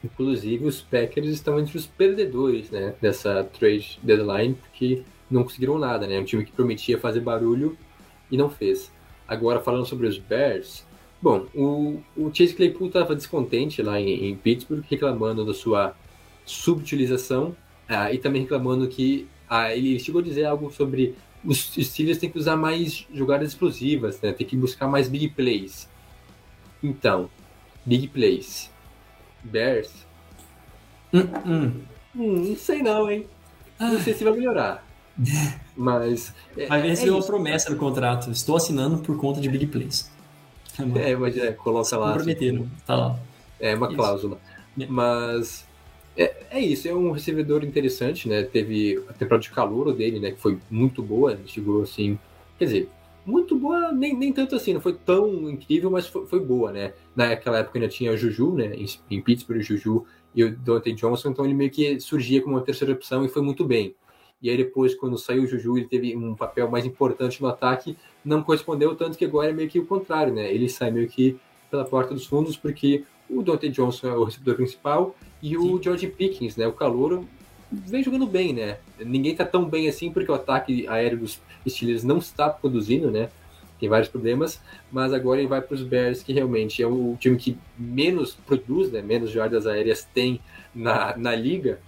[0.05, 6.05] Inclusive, os Packers estão entre os perdedores né, dessa trade deadline, porque não conseguiram nada,
[6.05, 6.19] né?
[6.19, 7.75] Um time que prometia fazer barulho
[8.29, 8.91] e não fez.
[9.27, 10.85] Agora, falando sobre os Bears,
[11.19, 15.95] bom, o, o Chase Claypool estava descontente lá em, em, Pittsburgh, reclamando da sua
[16.45, 17.55] subutilização
[17.89, 22.29] ah, e também reclamando que ah, ele chegou a dizer algo sobre os Steelers têm
[22.29, 24.31] que usar mais jogadas explosivas, né?
[24.31, 25.89] Tem que buscar mais big plays.
[26.83, 27.27] Então,
[27.83, 28.74] big plays
[29.45, 29.91] Bears.
[31.13, 31.71] Hum, hum.
[32.15, 33.27] Hum, não sei não, hein?
[33.79, 34.85] Não sei se vai melhorar.
[35.75, 36.33] Mas.
[36.57, 38.31] É, vai ver se é uma promessa no contrato.
[38.31, 40.11] Estou assinando por conta de Big Plays.
[40.95, 42.13] É, mas é, coloca lá.
[42.13, 43.19] Prometeram, assim, tá lá.
[43.59, 43.95] É uma isso.
[43.95, 44.37] cláusula.
[44.79, 44.85] É.
[44.87, 45.65] Mas.
[46.17, 48.43] É, é isso, é um recebedor interessante, né?
[48.43, 50.31] Teve a temporada de calor dele, né?
[50.31, 51.37] Que foi muito boa.
[51.45, 52.17] Chegou assim.
[52.57, 52.89] Quer dizer,
[53.25, 56.93] muito boa, nem, nem tanto assim, não foi tão incrível, mas foi, foi boa, né?
[57.15, 58.75] Naquela época ainda tinha o Juju, né?
[58.75, 62.55] Em, em Pittsburgh, o Juju e o Dante Johnson, então ele meio que surgia como
[62.55, 63.95] uma terceira opção e foi muito bem.
[64.41, 67.97] E aí depois, quando saiu o Juju, ele teve um papel mais importante no ataque,
[68.23, 70.53] não correspondeu tanto que agora é meio que o contrário, né?
[70.53, 71.37] Ele sai meio que
[71.71, 76.07] pela porta dos fundos, porque o Dante Johnson é o recebedor principal e o George
[76.07, 76.67] Pickens, né?
[76.67, 77.27] O calouro
[77.71, 78.77] vem jogando bem, né?
[78.99, 83.29] Ninguém está tão bem assim porque o ataque aéreo dos Steelers não está produzindo, né?
[83.79, 87.35] Tem vários problemas, mas agora ele vai para os Bears, que realmente é o time
[87.35, 89.01] que menos produz, né?
[89.01, 90.39] Menos jardas aéreas tem
[90.73, 91.79] na, na liga.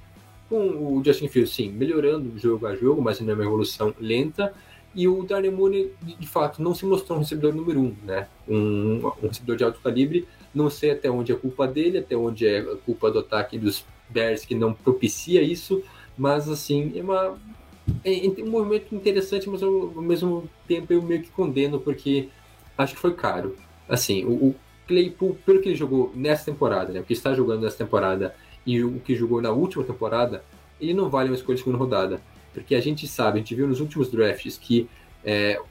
[0.50, 4.54] Com o Justin Fields, sim, melhorando jogo a jogo, mas ainda é uma evolução lenta.
[4.96, 8.28] E o Darnell Mooney, de fato, não se mostrou um recebedor número um, né?
[8.48, 10.28] Um, um recebedor de alto calibre.
[10.54, 14.46] Não sei até onde é culpa dele, até onde é culpa do ataque dos Bears
[14.46, 15.84] que não propicia isso,
[16.17, 17.38] mas assim, é uma
[18.04, 22.30] é, é um movimento interessante, mas eu, ao mesmo tempo eu meio que condeno, porque
[22.78, 23.56] acho que foi caro.
[23.88, 24.56] Assim, o, o
[24.88, 28.84] Claypool, pelo que ele jogou nessa temporada, né, o que está jogando nessa temporada e
[28.84, 30.43] o que jogou na última temporada,
[30.80, 32.22] ele não vale uma escolha de segunda rodada.
[32.54, 34.89] Porque a gente sabe, a gente viu nos últimos drafts que
[35.24, 35.62] é,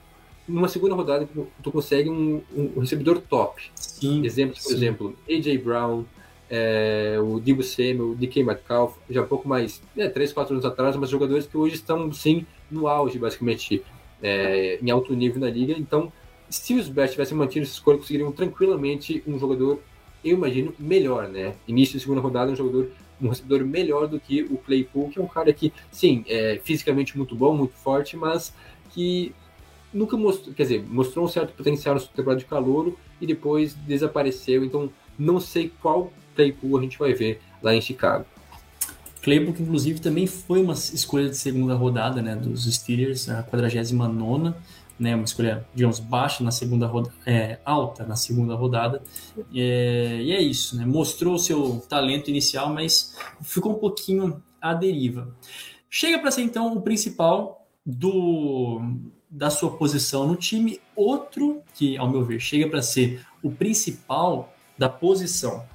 [0.47, 1.27] numa segunda rodada
[1.61, 3.61] tu consegue um, um recebedor top.
[3.75, 4.75] Sim, Exemplos, por sim.
[4.75, 5.57] exemplo, A.J.
[5.57, 6.05] Brown,
[6.49, 10.65] é, o Dibu Samuel, o DK Metcalf, já um pouco mais, né, 3, 4 anos
[10.65, 13.83] atrás, mas jogadores que hoje estão, sim, no auge, basicamente,
[14.21, 15.73] é, em alto nível na liga.
[15.77, 16.11] Então,
[16.49, 19.79] se os Bears tivessem mantido essa escolha, conseguiriam tranquilamente um jogador,
[20.23, 21.55] eu imagino, melhor, né?
[21.67, 22.89] Início de segunda rodada, um jogador,
[23.21, 27.17] um recebedor melhor do que o Claypool, que é um cara que, sim, é fisicamente
[27.17, 28.53] muito bom, muito forte, mas
[28.91, 29.33] que
[29.93, 33.73] nunca mostrou, quer dizer, mostrou um certo potencial na sua temporada de calouro e depois
[33.73, 34.63] desapareceu.
[34.63, 38.25] Então, não sei qual Claypool a gente vai ver lá em Chicago.
[39.23, 44.53] Claypool, que inclusive também foi uma escolha de segunda rodada, né, dos Steelers, a 49
[44.99, 49.01] né, uma escolha, digamos, baixa na segunda rodada, é, alta na segunda rodada.
[49.53, 50.85] É, e é isso, né?
[50.85, 55.35] Mostrou o seu talento inicial, mas ficou um pouquinho à deriva.
[55.89, 58.81] Chega para ser então o principal do
[59.29, 64.53] da sua posição no time, outro que, ao meu ver, chega para ser o principal
[64.77, 65.65] da posição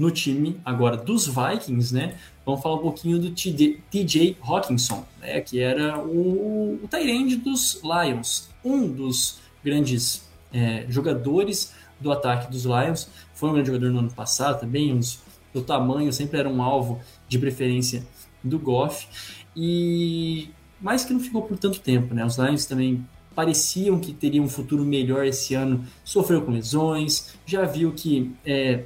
[0.00, 2.16] no time agora dos Vikings, né?
[2.46, 5.42] Vamos falar um pouquinho do TJ Hawkinson, né?
[5.42, 12.64] Que era o, o Tyrande dos Lions, um dos grandes é, jogadores do ataque dos
[12.64, 13.10] Lions.
[13.34, 15.20] Foi um grande jogador no ano passado também, uns,
[15.52, 18.02] do tamanho, sempre era um alvo de preferência
[18.42, 19.06] do Goff.
[19.54, 20.48] E
[20.80, 22.24] mas que não ficou por tanto tempo, né?
[22.24, 27.66] Os Lions também pareciam que teriam um futuro melhor esse ano, sofreu com lesões, já
[27.66, 28.84] viu que é,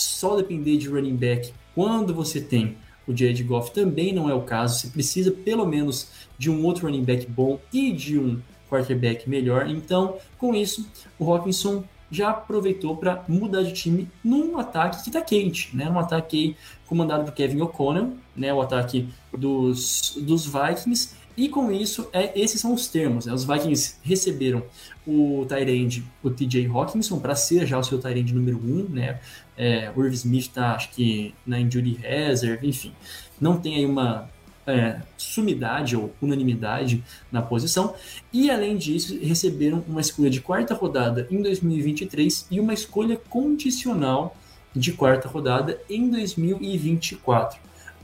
[0.00, 2.76] só depender de running back quando você tem
[3.08, 6.86] o Jared Goff também não é o caso, você precisa pelo menos de um outro
[6.86, 9.66] running back bom e de um quarterback melhor.
[9.66, 10.86] Então, com isso,
[11.18, 15.88] o Hawkinson já aproveitou para mudar de time num ataque que está quente, né?
[15.88, 16.54] Um ataque
[16.86, 18.52] comandado por Kevin O'Connell, né?
[18.52, 21.16] O ataque dos, dos Vikings.
[21.38, 23.26] E com isso, é, esses são os termos.
[23.26, 23.32] Né?
[23.32, 24.64] Os Vikings receberam
[25.06, 29.20] o Tyrande, o TJ Hawkinson, para ser já o seu Tyrande número 1, um, né?
[29.56, 32.92] É, o Irv Smith está, acho que, na injury reserve, enfim.
[33.40, 34.28] Não tem aí uma
[34.66, 37.94] é, sumidade ou unanimidade na posição.
[38.32, 44.36] E além disso, receberam uma escolha de quarta rodada em 2023 e uma escolha condicional
[44.74, 47.60] de quarta rodada em 2024.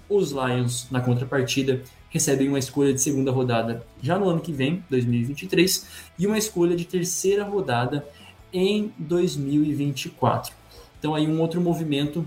[0.08, 1.82] Os Lions, na contrapartida,
[2.14, 6.76] recebem uma escolha de segunda rodada já no ano que vem, 2023, e uma escolha
[6.76, 8.06] de terceira rodada
[8.52, 10.54] em 2024.
[10.96, 12.24] Então aí um outro movimento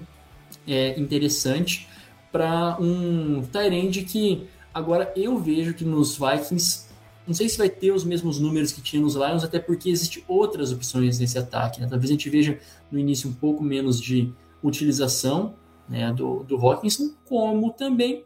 [0.67, 1.87] é, interessante
[2.33, 6.85] para um Tyrande que agora eu vejo que nos Vikings
[7.25, 10.23] não sei se vai ter os mesmos números que tinha nos Lions, até porque existem
[10.29, 11.81] outras opções nesse ataque.
[11.81, 11.87] Né?
[11.89, 12.57] Talvez a gente veja
[12.89, 14.31] no início um pouco menos de
[14.63, 15.53] utilização
[15.89, 18.23] né, do, do Hawkinson, como também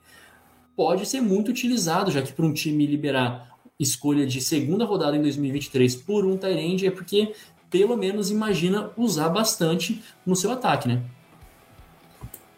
[0.82, 5.22] pode ser muito utilizado, já que para um time liberar escolha de segunda rodada em
[5.22, 7.36] 2023 por um Tyrande é porque
[7.70, 11.04] pelo menos imagina usar bastante no seu ataque, né?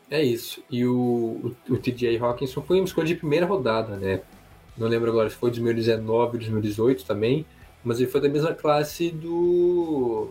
[0.10, 0.64] É isso.
[0.72, 4.22] E o, o, o TJ Hawkinson foi uma escolha de primeira rodada, né?
[4.78, 7.46] Não lembro agora se foi 2019 ou 2018 também,
[7.84, 10.30] mas ele foi da mesma classe do.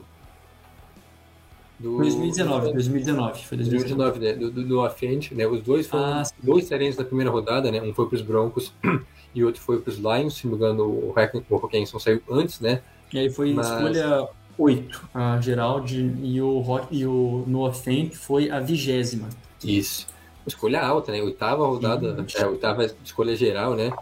[1.82, 3.44] Do 2019, do, 2019.
[3.44, 4.32] Foi 2019, 2019 né?
[4.34, 5.46] Do, do, do Offend, né?
[5.46, 7.82] Os dois foram ah, dois terrenos da primeira rodada, né?
[7.82, 8.72] Um foi para os Broncos
[9.34, 10.34] e outro foi para os Lions.
[10.34, 12.80] Se não me engano, o Hawkinson saiu antes, né?
[13.12, 13.68] E aí foi mas...
[13.68, 19.28] escolha 8, a geral, de, e, o, e o Noah Fent foi a vigésima.
[19.64, 20.06] Isso.
[20.46, 21.22] Escolha alta, né?
[21.22, 23.92] Oitava rodada, é, oitava escolha geral, né?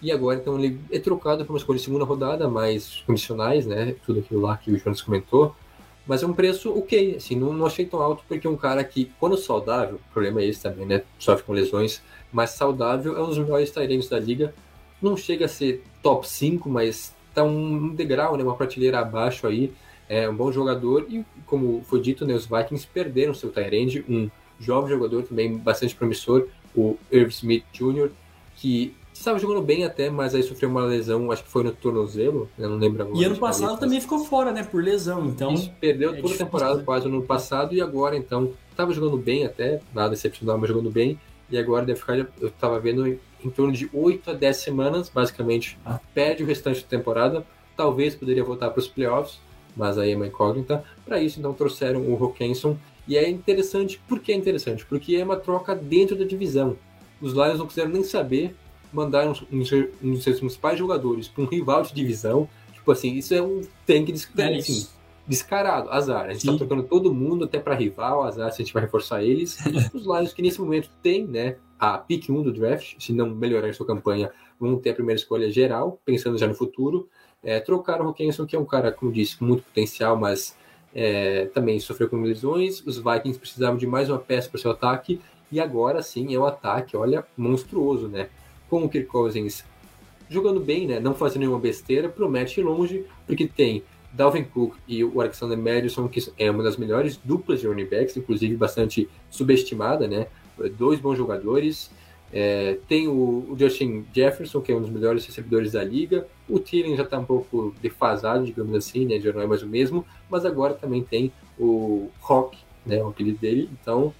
[0.00, 3.96] E agora, então, ele é trocado para uma escolha de segunda rodada, mais condicionais, né?
[4.06, 5.54] Tudo aquilo lá que o Jonas comentou.
[6.08, 9.12] Mas é um preço ok, assim, não, não achei tão alto, porque um cara que,
[9.20, 11.02] quando saudável, o problema é esse também, né?
[11.18, 14.54] Sofre com lesões, mas saudável é um dos melhores talentos da liga.
[15.02, 18.42] Não chega a ser top 5, mas tá um degrau, né?
[18.42, 19.70] Uma prateleira abaixo aí.
[20.08, 22.32] É um bom jogador e, como foi dito, né?
[22.32, 28.10] Os Vikings perderam seu Tyrande, um jovem jogador também bastante promissor, o Irv Smith Jr.,
[28.56, 32.48] que estava jogando bem até, mas aí sofreu uma lesão, acho que foi no tornozelo,
[32.58, 33.18] eu não lembro agora.
[33.18, 35.54] E ano passado cabeça, também ficou fora, né, por lesão, então...
[35.54, 39.16] Isso, perdeu é toda a temporada quase no ano passado e agora, então, estava jogando
[39.16, 41.18] bem até, nada excepcional, mas jogando bem,
[41.50, 45.08] e agora deve ficar, eu estava vendo, em, em, torno de 8 a 10 semanas,
[45.08, 45.98] basicamente, ah.
[46.14, 47.44] perde o restante da temporada,
[47.76, 49.40] talvez poderia voltar para os playoffs,
[49.76, 50.84] mas aí é uma incógnita.
[51.04, 52.76] Para isso, então, trouxeram o Hawkinson,
[53.06, 54.84] e é interessante, por que é interessante?
[54.84, 56.76] Porque é uma troca dentro da divisão.
[57.20, 58.54] Os Lions não quiseram nem saber
[58.92, 59.62] mandar um, um,
[60.02, 63.62] um dos seus principais jogadores para um rival de divisão, tipo assim, isso é um
[63.86, 64.86] tanque des, É assim,
[65.26, 66.26] descarado, azar.
[66.26, 66.52] A gente Sim.
[66.52, 69.58] tá trocando todo mundo até para rival, azar se a gente vai reforçar eles.
[69.92, 73.72] Os Lions que nesse momento tem, né, a pick 1 do draft, se não melhorar
[73.74, 77.08] sua campanha, vão ter a primeira escolha geral, pensando já no futuro.
[77.42, 80.56] É, trocaram o Hawkinson, que é um cara, como disse, com muito potencial, mas
[80.92, 82.84] é, também sofreu com lesões.
[82.84, 85.20] Os Vikings precisavam de mais uma peça para seu ataque,
[85.50, 88.28] e agora sim é um ataque, olha, monstruoso, né?
[88.68, 89.64] Com o Kirk Cousins
[90.28, 91.00] jogando bem, né?
[91.00, 96.08] Não fazendo nenhuma besteira, promete ir longe, porque tem Dalvin Cook e o Alexander Madison,
[96.08, 100.26] que é uma das melhores duplas de running backs, inclusive bastante subestimada, né?
[100.76, 101.90] Dois bons jogadores.
[102.30, 106.26] É, tem o, o Justin Jefferson, que é um dos melhores recebedores da liga.
[106.48, 109.18] O Thielen já está um pouco defasado, digamos assim, né?
[109.20, 110.04] Já não é mais o mesmo.
[110.28, 113.02] Mas agora também tem o Rock, né?
[113.02, 113.68] O apelido dele.
[113.80, 114.12] Então,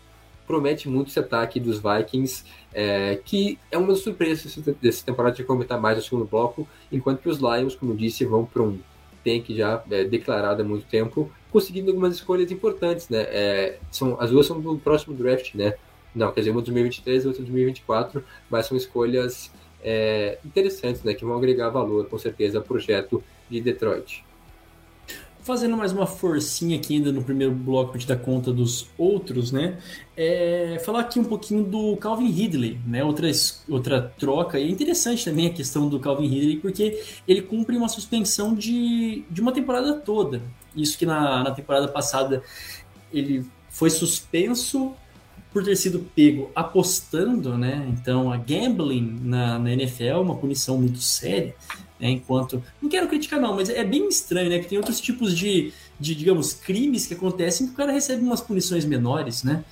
[0.48, 5.44] promete muito esse ataque dos Vikings, é, que é uma das surpresas dessa temporada, de
[5.44, 8.78] comentar mais no segundo bloco, enquanto que os Lions, como disse, vão para um
[9.22, 13.26] tank já é, declarado há muito tempo, conseguindo algumas escolhas importantes, né?
[13.28, 15.74] É, são, as duas são do próximo draft, né?
[16.14, 21.02] Não, quer dizer, uma de 2023 e outra de 2024, mas são escolhas é, interessantes,
[21.02, 21.12] né?
[21.12, 24.24] Que vão agregar valor, com certeza, ao projeto de Detroit.
[25.48, 29.78] Fazendo mais uma forcinha aqui ainda no primeiro bloco te dar conta dos outros, né?
[30.14, 33.02] É, falar aqui um pouquinho do Calvin Ridley, né?
[33.02, 33.30] Outra,
[33.66, 34.60] outra troca.
[34.60, 39.24] E é interessante também a questão do Calvin Ridley, porque ele cumpre uma suspensão de,
[39.30, 40.42] de uma temporada toda.
[40.76, 42.42] Isso que na, na temporada passada
[43.10, 44.92] ele foi suspenso
[45.52, 47.86] por ter sido pego apostando, né?
[47.88, 51.54] Então a gambling na, na NFL é uma punição muito séria.
[51.98, 52.10] né?
[52.10, 52.62] Enquanto.
[52.80, 54.58] Não quero criticar, não, mas é bem estranho, né?
[54.58, 58.40] Que tem outros tipos de, de digamos, crimes que acontecem que o cara recebe umas
[58.40, 59.64] punições menores, né?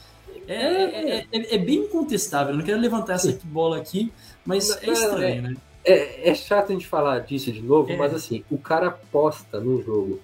[0.48, 2.52] É, é, é- é bem incontestável.
[2.52, 4.12] Eu não quero levantar essa bola aqui,
[4.44, 5.56] mas é estranho, né?
[5.84, 7.96] É, é chato a gente falar disso de novo, É.
[7.96, 10.20] mas assim, o cara aposta no jogo.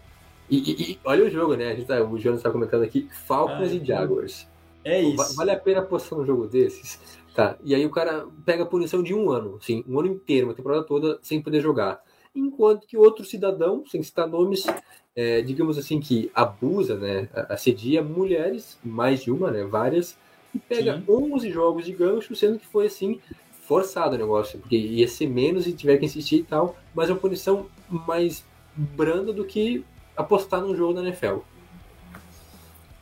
[0.50, 1.70] E, e- e olha o jogo, né?
[1.72, 4.46] A gente tá, o Jonas está comentando aqui, Falcons Ah, e Jaguars.
[4.84, 5.36] É isso.
[5.36, 6.98] Vale a pena apostar num jogo desses?
[7.34, 7.56] Tá.
[7.64, 10.54] E aí o cara pega a punição de um ano, assim, um ano inteiro, uma
[10.54, 12.02] temporada toda, sem poder jogar.
[12.34, 14.66] Enquanto que outro cidadão, sem citar nomes,
[15.14, 17.28] é, digamos assim, que abusa, né?
[17.48, 19.64] Assedia mulheres, mais de uma, né?
[19.64, 20.16] Várias,
[20.54, 21.04] e pega Sim.
[21.08, 23.20] 11 jogos de gancho, sendo que foi assim,
[23.66, 27.12] forçado o negócio, porque ia ser menos e tiver que insistir e tal, mas é
[27.12, 27.66] uma punição
[28.06, 28.44] mais
[28.76, 29.84] branda do que
[30.16, 31.38] apostar num jogo da NFL.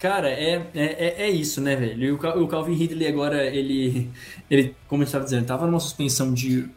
[0.01, 0.85] Cara, é, é,
[1.23, 2.03] é- é isso, né, velho?
[2.05, 4.11] E o, o Calvin Ridley agora, ele,
[4.49, 6.71] ele como eu estava dizendo, estava numa suspensão de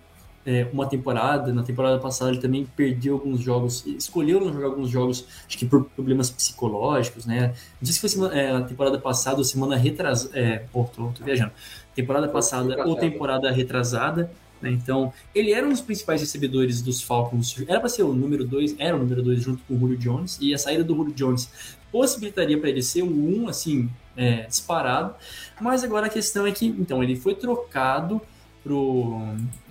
[0.45, 1.53] é, uma temporada.
[1.53, 5.65] Na temporada passada ele também perdeu alguns jogos, escolheu não jogar alguns jogos, acho que
[5.65, 7.49] por problemas psicológicos, né?
[7.79, 10.37] Não sei se foi semana, é, temporada passada ou semana retrasada.
[10.37, 11.53] É, pô, tô, tô viajando.
[11.95, 14.29] Temporada passada ou temporada retrasada.
[14.61, 14.71] né?
[14.71, 17.55] Então, ele era um dos principais recebedores dos Falcons.
[17.67, 20.37] Era para ser o número 2, era o número 2 junto com o Julio Jones.
[20.41, 21.49] E a saída do Julio Jones
[21.93, 25.13] possibilitaria para ele ser o 1, assim, é, disparado.
[25.61, 28.19] Mas agora a questão é que, então, ele foi trocado
[28.63, 29.21] pro,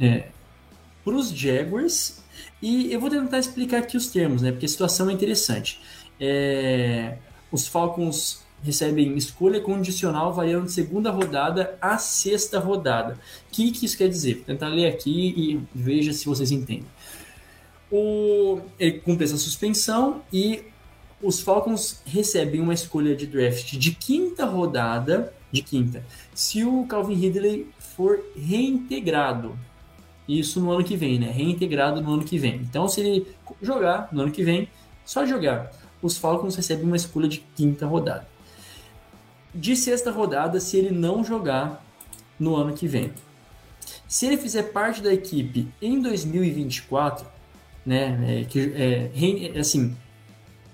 [0.00, 0.28] é,
[1.34, 2.22] Jaguars.
[2.62, 4.52] E eu vou tentar explicar aqui os termos, né?
[4.52, 5.80] Porque a situação é interessante.
[6.20, 7.18] É,
[7.50, 13.14] os Falcons recebem escolha condicional variando de segunda rodada a sexta rodada.
[13.48, 14.36] O que, que isso quer dizer?
[14.36, 16.86] Vou tentar ler aqui e veja se vocês entendem.
[17.90, 20.62] O, ele cumpre essa suspensão e
[21.22, 26.04] os Falcons recebem uma escolha de draft de quinta rodada, de quinta,
[26.34, 29.56] se o Calvin Ridley for reintegrado.
[30.28, 31.30] Isso no ano que vem, né?
[31.30, 32.56] Reintegrado no ano que vem.
[32.56, 33.26] Então, se ele
[33.60, 34.68] jogar no ano que vem,
[35.04, 38.26] só jogar, os Falcons recebem uma escolha de quinta rodada.
[39.54, 41.84] De sexta rodada, se ele não jogar
[42.38, 43.12] no ano que vem.
[44.08, 47.26] Se ele fizer parte da equipe em 2024,
[47.84, 48.40] né?
[48.40, 49.94] É, que, é, rein- assim,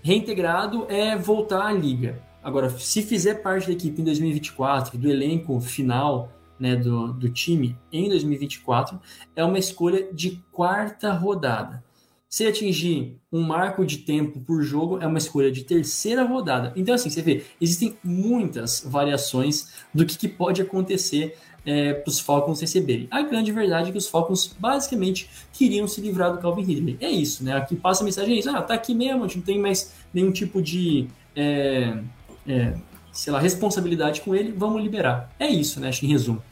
[0.02, 2.22] reintegrado é voltar à liga.
[2.42, 7.76] Agora, se fizer parte da equipe em 2024, do elenco final né, do, do time
[7.92, 8.98] em 2024,
[9.36, 11.84] é uma escolha de quarta rodada.
[12.28, 16.74] Se atingir um marco de tempo por jogo, é uma escolha de terceira rodada.
[16.76, 21.38] Então, assim, você vê, existem muitas variações do que, que pode acontecer
[21.68, 23.06] é, para os Falcons receberem.
[23.10, 26.96] A grande verdade é que os Falcons basicamente queriam se livrar do Calvin Ridley.
[26.98, 27.54] É isso, né?
[27.54, 28.48] Aqui passa a mensagem é isso.
[28.48, 31.98] Ah, tá aqui mesmo, a gente não tem mais nenhum tipo de, é,
[32.46, 32.74] é,
[33.12, 35.30] sei lá, responsabilidade com ele, vamos liberar.
[35.38, 35.88] É isso, né?
[35.88, 36.42] Acho em resumo.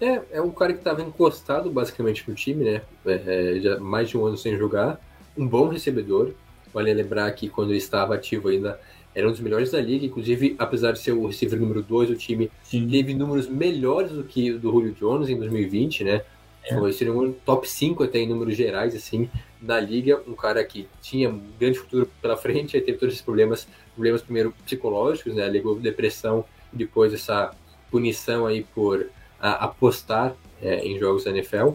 [0.00, 2.82] É, é um cara que estava encostado basicamente no time, né?
[3.04, 4.98] É, é, já mais de um ano sem jogar.
[5.36, 6.32] Um bom recebedor.
[6.72, 8.80] Vale lembrar que quando ele estava ativo ainda
[9.18, 10.06] era um dos melhores da liga.
[10.06, 12.88] Inclusive, apesar de ser o receiver número 2 do time, Sim.
[12.88, 16.22] teve números melhores do que o do Julio Jones em 2020, né?
[16.68, 19.28] Foi, seria um top 5 até em números gerais, assim,
[19.60, 20.22] na liga.
[20.26, 24.22] Um cara que tinha um grande futuro pela frente, aí teve todos esses problemas, problemas
[24.22, 25.48] primeiro psicológicos, né?
[25.48, 27.52] Ligou depressão, depois essa
[27.90, 29.08] punição aí por
[29.40, 31.70] a, apostar é, em jogos da NFL.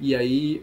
[0.00, 0.62] E aí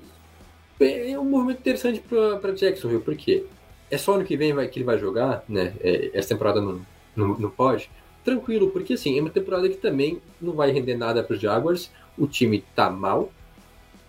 [0.80, 3.45] é um movimento interessante para Jacksonville, porque
[3.92, 5.74] é só ano que vem vai, que ele vai jogar, né?
[5.82, 6.82] É, essa temporada não,
[7.16, 7.92] não, não pode.
[8.24, 11.92] Tranquilo, porque assim, é uma temporada que também não vai render nada para os Jaguars.
[12.18, 13.32] O time tá mal,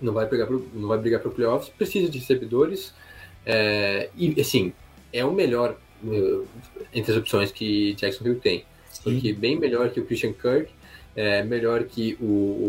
[0.01, 2.95] não vai brigar pro, não vai brigar para playoffs, precisa de recebedores.
[3.45, 4.73] É, e assim,
[5.13, 6.47] é o melhor uh,
[6.95, 8.65] entre as opções que Jacksonville tem.
[9.03, 10.71] Porque bem melhor que o Christian Kirk,
[11.17, 12.25] é melhor que o,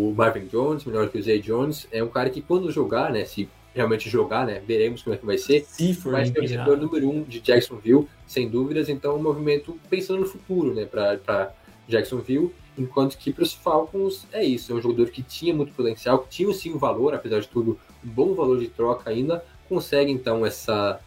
[0.09, 1.87] o, Marvin Jones, melhor que o Zay Jones.
[1.91, 5.25] É um cara que quando jogar, né, se realmente jogar, né, veremos como é que
[5.25, 8.87] vai ser, se for vai ser o recebedor número um de Jacksonville, sem dúvidas.
[8.87, 11.51] Então, um movimento pensando no futuro, né, para
[11.87, 12.51] Jacksonville.
[12.77, 16.29] Enquanto que para os Falcons é isso, é um jogador que tinha muito potencial, que
[16.29, 20.43] tinha sim um valor, apesar de tudo, um bom valor de troca ainda, consegue então
[20.45, 20.99] essa,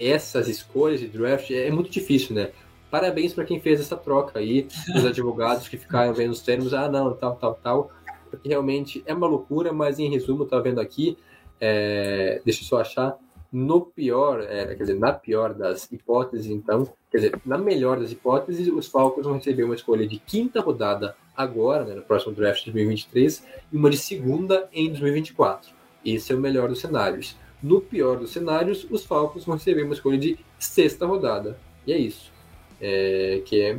[0.00, 2.50] essas escolhas de draft, é, é muito difícil, né?
[2.90, 6.88] Parabéns para quem fez essa troca aí, os advogados que ficaram vendo os termos, ah
[6.88, 7.90] não, tal, tal, tal,
[8.28, 11.16] porque realmente é uma loucura, mas em resumo, tá vendo aqui,
[11.60, 13.18] é, deixa eu só achar,
[13.52, 18.12] no pior, é, quer dizer, na pior das hipóteses, então, quer dizer, na melhor das
[18.12, 22.64] hipóteses, os Falcons vão receber uma escolha de quinta rodada agora, né, no próximo draft
[22.64, 25.70] de 2023, e uma de segunda em 2024.
[26.04, 27.36] Esse é o melhor dos cenários.
[27.62, 31.58] No pior dos cenários, os Falcons vão receber uma escolha de sexta rodada.
[31.86, 32.32] E é isso.
[32.80, 33.78] É, que é,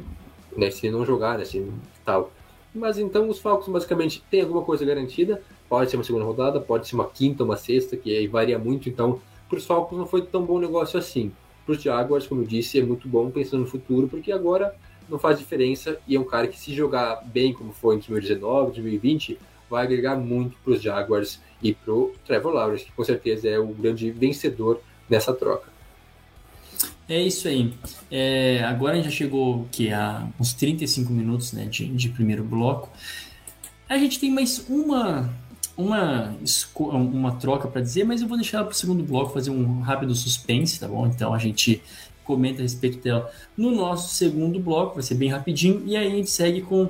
[0.55, 1.65] né, se não jogar, né, se
[2.03, 2.31] tal.
[2.73, 5.41] Mas então os Falcons basicamente têm alguma coisa garantida.
[5.69, 8.87] Pode ser uma segunda rodada, pode ser uma quinta, uma sexta, que aí varia muito.
[8.89, 11.31] Então para os Falcons não foi tão bom negócio assim.
[11.65, 14.73] Para os Jaguars, como eu disse, é muito bom pensando no futuro, porque agora
[15.09, 18.73] não faz diferença e é um cara que se jogar bem como foi em 2019,
[18.73, 19.37] 2020,
[19.69, 23.59] vai agregar muito para os Jaguars e para o Trevor Lawrence, que com certeza é
[23.59, 25.69] o grande vencedor nessa troca.
[27.09, 27.73] É isso aí.
[28.11, 32.43] É, agora a gente já chegou que a uns 35 minutos né, de, de primeiro
[32.43, 32.89] bloco.
[33.87, 35.33] A gente tem mais uma
[35.77, 36.35] uma,
[36.91, 40.15] uma troca para dizer, mas eu vou deixar para o segundo bloco fazer um rápido
[40.15, 41.05] suspense, tá bom?
[41.05, 41.81] Então a gente
[42.23, 46.15] comenta a respeito dela no nosso segundo bloco, vai ser bem rapidinho, e aí a
[46.15, 46.89] gente segue com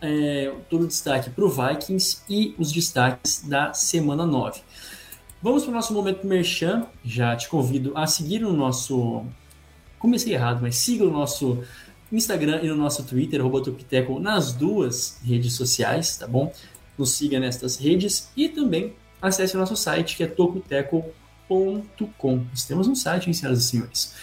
[0.00, 4.60] é, todo o destaque para o Vikings e os destaques da semana 9.
[5.42, 6.86] Vamos para o nosso momento merchan.
[7.04, 9.24] Já te convido a seguir no nosso.
[9.98, 11.62] Comecei errado, mas siga o nosso
[12.10, 16.52] Instagram e no nosso Twitter, Topiteco, nas duas redes sociais, tá bom?
[16.98, 22.44] Nos siga nestas redes e também acesse o nosso site que é tocoteco.com.
[22.50, 24.14] Nós temos um site, hein, senhoras e senhores.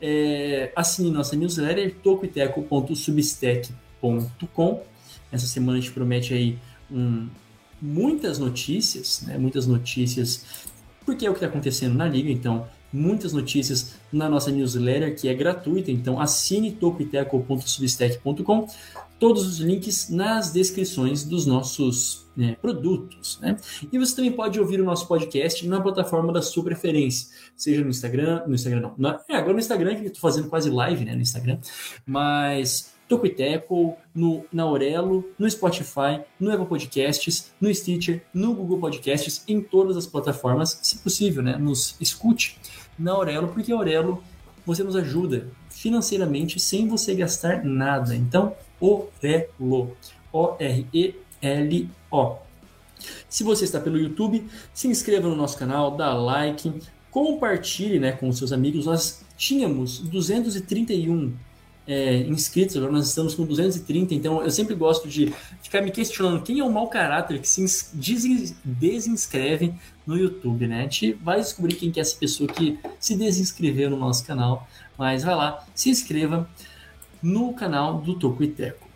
[0.00, 4.82] É, assine nossa newsletter tocoteco.substack.com.
[5.30, 6.58] Essa semana a gente promete aí
[6.90, 7.28] um,
[7.80, 10.44] muitas notícias, né, muitas notícias,
[11.04, 15.28] porque é o que está acontecendo na liga, então muitas notícias na nossa newsletter, que
[15.28, 18.66] é gratuita, então assine tocoiteco.substack.com
[19.22, 23.38] todos os links nas descrições dos nossos né, produtos.
[23.40, 23.56] Né?
[23.92, 27.90] E você também pode ouvir o nosso podcast na plataforma da sua preferência, seja no
[27.90, 31.04] Instagram, no Instagram não, na, é, agora no Instagram, que eu estou fazendo quase live
[31.04, 31.58] né, no Instagram,
[32.04, 39.44] mas Tocoiteco, no, na Aurelo, no Spotify, no Apple Podcasts, no Stitcher, no Google Podcasts,
[39.46, 41.56] em todas as plataformas, se possível, né?
[41.56, 42.58] Nos escute
[42.98, 44.20] na Aurelo, porque a Aurelo
[44.66, 48.16] você nos ajuda financeiramente sem você gastar nada.
[48.16, 49.96] Então, Orelo.
[50.32, 51.82] O-R-E-L-O.
[53.28, 56.72] Se você está pelo YouTube, se inscreva no nosso canal, dá like,
[57.10, 58.86] compartilhe né, com seus amigos.
[58.86, 61.34] Nós tínhamos 231
[61.86, 66.42] é, inscritos, agora nós estamos com 230, então eu sempre gosto de ficar me questionando
[66.42, 67.64] quem é o mau caráter que se
[68.64, 69.74] desinscreve
[70.06, 70.78] no YouTube, né?
[70.78, 74.68] A gente vai descobrir quem que é essa pessoa que se desinscreveu no nosso canal,
[74.96, 76.48] mas vai lá, se inscreva
[77.22, 78.88] no canal do Toco e Teco.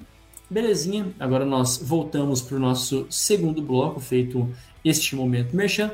[0.49, 4.49] Belezinha, agora nós voltamos para o nosso segundo bloco, feito
[4.85, 5.91] este momento merchan.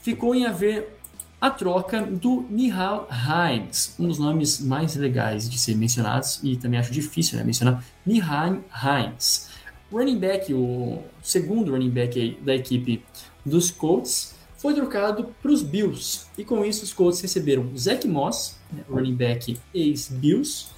[0.00, 0.98] Ficou em haver
[1.40, 6.80] a troca do Nihal Hines, um dos nomes mais legais de ser mencionados, e também
[6.80, 9.50] acho difícil né, mencionar, Nihal Hines.
[9.92, 13.04] Running back, o segundo running back da equipe
[13.44, 16.26] dos Colts, foi trocado para os Bills.
[16.38, 20.68] E com isso os Colts receberam Zach Moss, né, running back ex-Bills,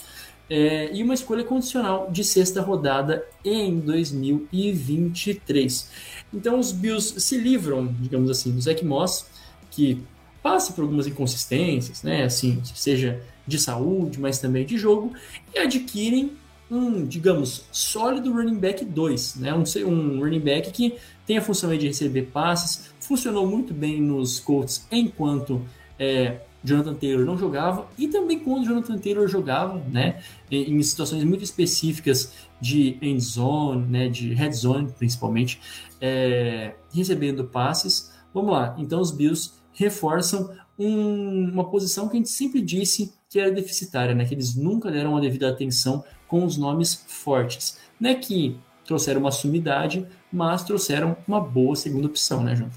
[0.48, 5.90] é, e uma escolha condicional de sexta rodada em 2023.
[6.32, 9.26] Então os Bills se livram, digamos assim, do Zach Moss,
[9.70, 10.02] que
[10.42, 15.12] passa por algumas inconsistências, né, assim, seja de saúde, mas também de jogo,
[15.54, 16.32] e adquirem
[16.70, 19.54] um, digamos, sólido running back 2, né?
[19.54, 20.94] Um, um running back que
[21.24, 25.62] tem a função de receber passes, funcionou muito bem nos Colts enquanto
[25.98, 30.20] é, Jonathan Taylor não jogava e também quando Jonathan Taylor jogava, né?
[30.50, 34.08] Em, situações muito específicas de end zone, né?
[34.08, 35.60] De red zone principalmente,
[36.00, 38.12] é, recebendo passes.
[38.34, 43.38] Vamos lá, então os Bills reforçam um, uma posição que a gente sempre disse que
[43.38, 44.24] era deficitária, né?
[44.24, 47.78] Que eles nunca deram a devida atenção com os nomes fortes.
[48.00, 52.70] Não é que trouxeram uma sumidade, mas trouxeram uma boa segunda opção, né, João?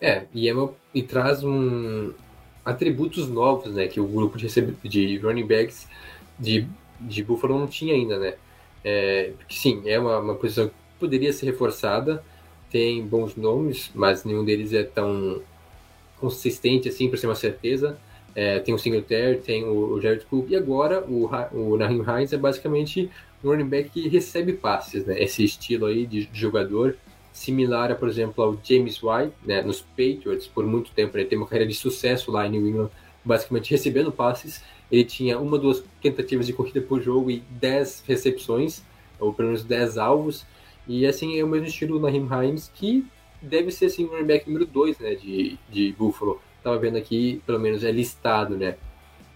[0.00, 2.12] É, e, é uma, e traz um
[2.66, 4.48] atributos novos, né, que o grupo de,
[4.82, 5.88] de running backs
[6.36, 6.66] de,
[7.00, 8.34] de Buffalo não tinha ainda, né?
[8.84, 12.22] É, sim, é uma, uma posição que poderia ser reforçada,
[12.70, 15.40] tem bons nomes, mas nenhum deles é tão
[16.18, 17.98] consistente assim para ser uma certeza.
[18.34, 22.36] É, tem o Singletary, tem o, Jared Cook, e agora o, o Naheem Hines é
[22.36, 23.10] basicamente
[23.42, 25.22] um running back que recebe passes, né?
[25.22, 26.96] Esse estilo aí de jogador,
[27.36, 29.60] similar a, por exemplo, ao James White, né?
[29.60, 32.90] Nos Patriots, por muito tempo, ele tem uma carreira de sucesso lá em New England,
[33.22, 34.64] basicamente recebendo passes.
[34.90, 38.82] Ele tinha uma, duas tentativas de corrida por jogo e dez recepções,
[39.20, 40.46] ou pelo menos dez alvos.
[40.88, 43.04] E assim é o mesmo estilo do Naheem Hines, que
[43.42, 46.40] deve ser assim, o running back número 2 né, de, de Buffalo.
[46.62, 48.76] Tava vendo aqui, pelo menos é listado, né?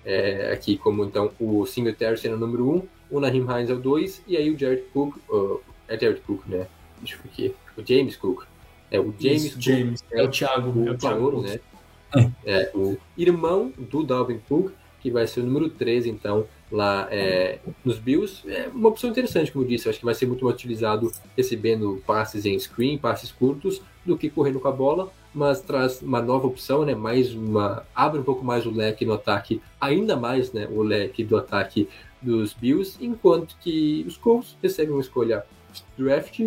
[0.06, 3.74] É, aqui como então o Singletary sendo o número 1, um, o Naheem Hines é
[3.74, 6.66] o 2, e aí o Jared Cook, uh, é Jared Cook, né?
[7.00, 7.54] Deixa eu ver aqui.
[7.76, 8.44] O James Cook.
[8.90, 9.62] É o James Isso, Cook.
[9.62, 10.04] James.
[10.10, 10.78] É, o Thiago.
[10.78, 11.42] O, é o Thiago.
[11.42, 11.60] Né?
[12.44, 17.58] É, o irmão do Dalvin Cook, que vai ser o número 13, então, lá é,
[17.84, 18.42] nos Bills.
[18.50, 19.86] É uma opção interessante, como eu disse.
[19.86, 24.16] Eu acho que vai ser muito mais utilizado recebendo passes em screen, passes curtos, do
[24.16, 26.94] que correndo com a bola, mas traz uma nova opção, né?
[26.94, 27.86] Mais uma.
[27.94, 31.88] abre um pouco mais o leque no ataque, ainda mais né, o leque do ataque
[32.20, 35.44] dos Bills, enquanto que os Colts recebem uma escolha
[35.96, 36.40] draft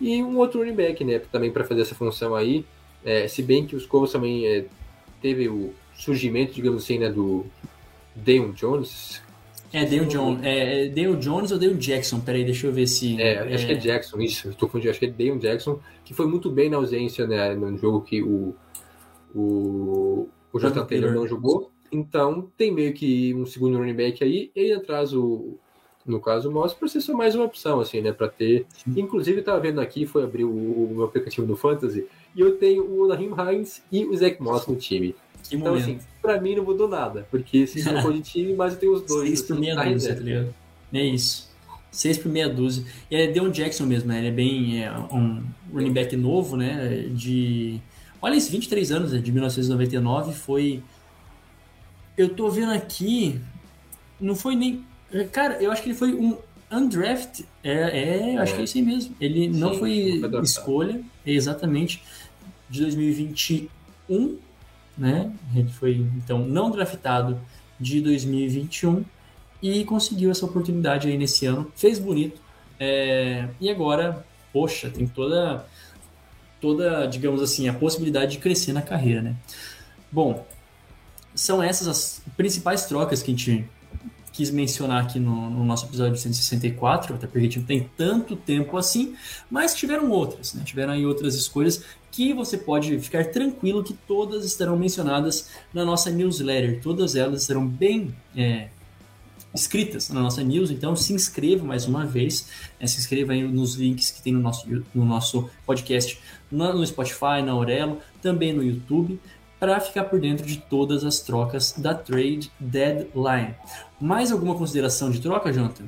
[0.00, 1.18] e um outro running back, né?
[1.18, 2.64] Também para fazer essa função aí.
[3.04, 4.64] É, se bem que os Colts também é,
[5.20, 7.46] teve o surgimento, digamos assim, né, do
[8.14, 9.22] Deion Jones,
[9.72, 10.40] é, Dale Jones.
[10.42, 12.20] É, é Jones ou Dale Jackson?
[12.20, 13.20] Peraí, deixa eu ver se.
[13.20, 14.48] É, acho que é Jackson, isso.
[14.48, 17.54] Estou confundindo, acho que é Dale Jackson, que foi muito bem na ausência, né?
[17.54, 18.54] No jogo que o.
[19.34, 21.70] O, o Jonathan Taylor não jogou.
[21.92, 25.58] Então, tem meio que um segundo running back aí, e aí atrás o.
[26.08, 28.12] No caso, o Moss, para ser só mais uma opção, assim, né?
[28.12, 28.66] Para ter.
[28.96, 32.56] Inclusive, eu tava vendo aqui, foi abrir o, o meu aplicativo do Fantasy, e eu
[32.56, 35.14] tenho o Naheem Hines e o Zach Moss no time.
[35.48, 35.82] Que então, momento.
[35.82, 37.26] assim, pra mim não mudou nada.
[37.30, 39.28] Porque se não for de time, mas eu tenho os dois.
[39.28, 40.54] Seis por assim, meia na dúzia, tá ligado?
[40.92, 41.48] É isso.
[41.90, 42.84] Seis por meia dúzia.
[43.10, 44.18] E ele é Deon Jackson mesmo, né?
[44.18, 45.42] Ele é bem é, um
[45.72, 47.06] running back novo, né?
[47.10, 47.80] De.
[48.20, 49.20] Olha isso, 23 anos, né?
[49.20, 50.34] de 1999.
[50.34, 50.82] Foi.
[52.16, 53.40] Eu tô vendo aqui.
[54.20, 54.84] Não foi nem.
[55.32, 56.36] Cara, eu acho que ele foi um
[56.70, 57.40] undraft.
[57.64, 58.56] É, é acho É.
[58.56, 59.16] que é isso aí mesmo.
[59.20, 60.44] Ele não Sim, foi não foi draftado.
[60.44, 62.02] escolha, exatamente,
[62.68, 64.38] de 2021,
[64.96, 65.30] né?
[65.54, 67.40] Ele foi, então, não draftado
[67.80, 69.04] de 2021
[69.62, 71.70] e conseguiu essa oportunidade aí nesse ano.
[71.74, 72.40] Fez bonito.
[72.78, 75.64] É, e agora, poxa, tem toda,
[76.60, 79.34] toda, digamos assim, a possibilidade de crescer na carreira, né?
[80.12, 80.46] Bom,
[81.34, 83.64] são essas as principais trocas que a gente
[84.32, 89.14] quis mencionar aqui no, no nosso episódio 164, até porque não tem tanto tempo assim,
[89.50, 90.62] mas tiveram outras, né?
[90.64, 96.10] Tiveram aí outras escolhas que você pode ficar tranquilo que todas estarão mencionadas na nossa
[96.10, 96.80] newsletter.
[96.82, 98.68] Todas elas estarão bem é,
[99.54, 102.48] escritas na nossa news, então se inscreva mais uma vez,
[102.80, 102.86] né?
[102.86, 106.18] se inscreva aí nos links que tem no nosso, no nosso podcast
[106.50, 109.20] no Spotify, na Aurelo, também no YouTube,
[109.58, 113.54] para ficar por dentro de todas as trocas da Trade Deadline.
[114.00, 115.84] Mais alguma consideração de troca, Jonathan?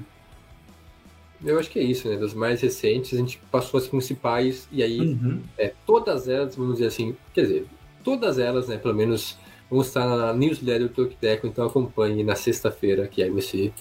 [1.42, 2.16] Eu acho que é isso, né?
[2.16, 5.40] Das mais recentes, a gente passou as principais, e aí Uhum.
[5.56, 7.66] é, todas elas, vamos dizer assim, quer dizer,
[8.04, 8.76] todas elas, né?
[8.76, 9.38] Pelo menos
[9.70, 13.72] vão estar na newsletter do Tokiteco, então acompanhe na sexta-feira, que aí você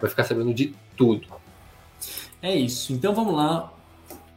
[0.00, 1.28] vai ficar sabendo de tudo.
[2.42, 2.92] É isso.
[2.92, 3.72] Então vamos lá.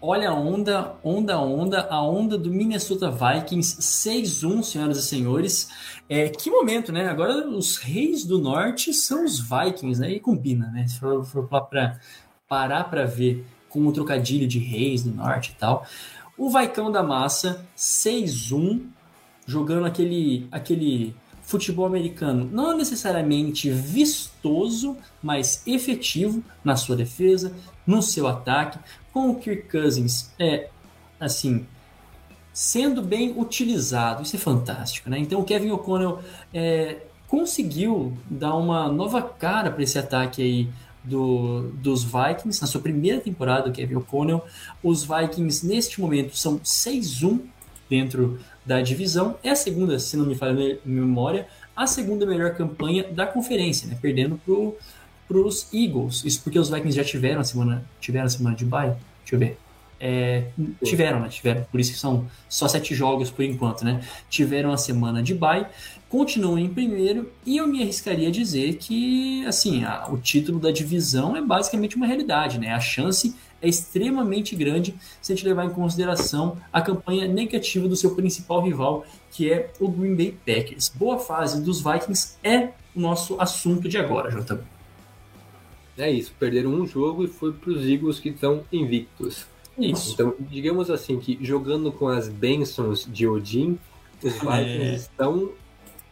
[0.05, 5.69] Olha a onda, onda, onda, a onda do Minnesota Vikings 6-1, senhoras e senhores.
[6.09, 7.07] É, que momento, né?
[7.07, 10.11] Agora os reis do norte são os Vikings, né?
[10.11, 10.85] E combina, né?
[10.87, 11.97] Se for, for pra
[12.49, 15.87] parar para ver com o trocadilho de reis do norte e tal.
[16.37, 18.81] O Vaicão da Massa 6-1,
[19.47, 23.69] jogando aquele, aquele futebol americano não necessariamente
[24.43, 27.53] vistoso, mas efetivo na sua defesa,
[27.87, 28.77] no seu ataque,
[29.11, 30.69] com o Kirk Cousins é
[31.19, 31.65] assim
[32.51, 34.21] sendo bem utilizado.
[34.21, 35.17] Isso é fantástico, né?
[35.17, 36.19] Então o Kevin O'Connell
[36.53, 40.69] é, conseguiu dar uma nova cara para esse ataque aí
[41.03, 44.43] do, dos Vikings na sua primeira temporada, o Kevin O'Connell.
[44.83, 47.39] Os Vikings, neste momento, são 6-1
[47.89, 49.35] dentro da divisão.
[49.43, 53.87] É a segunda, se não me falha a memória, a segunda melhor campanha da conferência,
[53.87, 53.97] né?
[54.01, 54.39] perdendo
[55.27, 56.23] para os Eagles.
[56.23, 58.93] Isso porque os Vikings já tiveram a semana, tiveram a semana de bye.
[59.21, 59.57] Deixa eu ver.
[60.05, 60.47] É,
[60.83, 61.29] tiveram, né?
[61.29, 61.63] Tiveram.
[61.71, 64.01] Por isso que são só sete jogos por enquanto, né?
[64.29, 65.65] Tiveram a semana de bye,
[66.09, 70.71] continuam em primeiro e eu me arriscaria a dizer que, assim, a, o título da
[70.71, 72.73] divisão é basicamente uma realidade, né?
[72.73, 73.33] A chance
[73.63, 78.61] é extremamente grande se a gente levar em consideração a campanha negativa do seu principal
[78.61, 80.89] rival, que é o Green Bay Packers.
[80.93, 84.61] Boa fase dos Vikings é o nosso assunto de agora, JB.
[85.97, 89.45] É isso, perderam um jogo e foi para os Eagles que estão invictos.
[89.77, 90.13] Isso.
[90.13, 93.79] Então, digamos assim que jogando com as bênçãos de Odin,
[94.21, 94.93] os Vikings É.
[94.95, 95.51] estão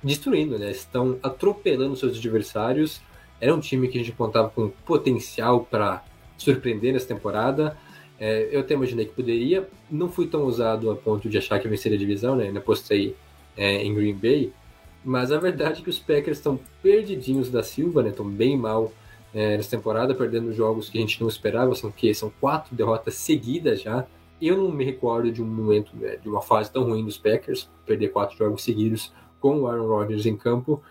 [0.03, 0.71] destruindo, né?
[0.71, 3.01] Estão atropelando seus adversários.
[3.39, 6.03] Era um time que a gente contava com potencial para
[6.41, 7.77] surpreender nessa temporada.
[8.19, 9.67] É, eu até imaginei que poderia.
[9.89, 12.45] Não fui tão ousado a ponto de achar que venceria a divisão, né?
[12.45, 13.15] Ainda postei
[13.57, 14.53] é, em Green Bay.
[15.03, 18.09] Mas a verdade é que os Packers estão perdidinhos da Silva, né?
[18.09, 18.91] Estão bem mal
[19.33, 21.73] é, nessa temporada, perdendo jogos que a gente não esperava.
[21.73, 24.05] São que são quatro derrotas seguidas já.
[24.41, 27.69] Eu não me recordo de um momento, né, de uma fase tão ruim dos Packers,
[27.85, 30.81] perder quatro jogos seguidos com o Aaron Rodgers em campo.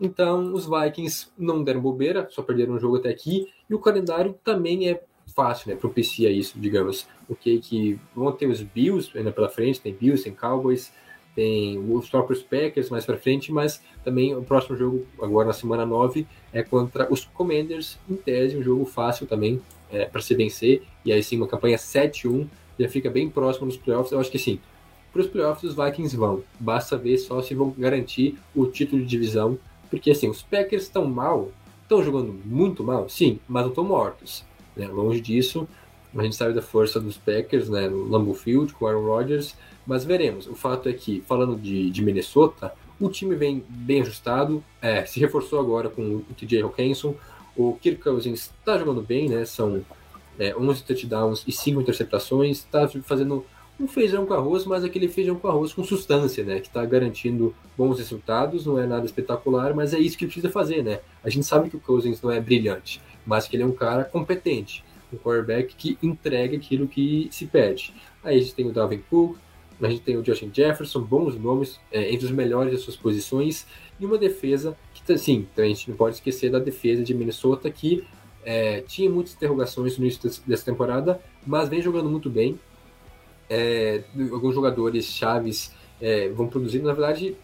[0.00, 3.48] Então, os Vikings não deram bobeira, só perderam um jogo até aqui.
[3.68, 5.02] E o calendário também é
[5.34, 5.76] fácil, né?
[5.76, 7.06] Propicia isso, digamos.
[7.28, 10.92] Ok, que vão ter os Bills ainda pela frente, tem Bills, tem Cowboys,
[11.34, 15.84] tem os próprios Packers mais pra frente, mas também o próximo jogo, agora na semana
[15.84, 20.82] 9, é contra os Commanders, em tese, um jogo fácil também é, para se vencer.
[21.04, 22.46] E aí sim, uma campanha 7-1,
[22.78, 24.12] já fica bem próximo nos playoffs.
[24.12, 24.60] Eu acho que sim,
[25.12, 26.42] para os playoffs os Vikings vão.
[26.58, 29.58] Basta ver só se vão garantir o título de divisão.
[29.94, 31.50] Porque assim, os Packers estão mal,
[31.82, 34.44] estão jogando muito mal, sim, mas não estão mortos.
[34.76, 34.88] Né?
[34.88, 35.68] Longe disso,
[36.16, 40.04] a gente sabe da força dos Packers né, no Lambeau Field com Aaron Rodgers, mas
[40.04, 40.46] veremos.
[40.46, 45.20] O fato é que, falando de, de Minnesota, o time vem bem ajustado, é, se
[45.20, 47.14] reforçou agora com o TJ Hawkinson,
[47.56, 49.44] o Kirk Cousins está jogando bem, né?
[49.44, 49.84] São
[50.38, 53.44] é, 11 touchdowns e 5 interceptações, está fazendo
[53.78, 56.60] um feijão com arroz, mas aquele feijão com arroz com substância, né?
[56.60, 60.82] Que está garantindo bons resultados, não é nada espetacular, mas é isso que precisa fazer,
[60.82, 61.00] né?
[61.22, 64.04] A gente sabe que o Cousins não é brilhante, mas que ele é um cara
[64.04, 67.92] competente, um quarterback que entrega aquilo que se pede.
[68.22, 69.36] Aí a gente tem o Dalvin Cook,
[69.82, 73.66] a gente tem o Justin Jefferson, bons nomes, é, entre os melhores das suas posições,
[73.98, 78.04] e uma defesa que, assim, a gente não pode esquecer da defesa de Minnesota, que
[78.44, 82.58] é, tinha muitas interrogações no início dessa temporada, mas vem jogando muito bem.
[83.48, 87.36] É, alguns jogadores chaves é, vão produzindo, na verdade,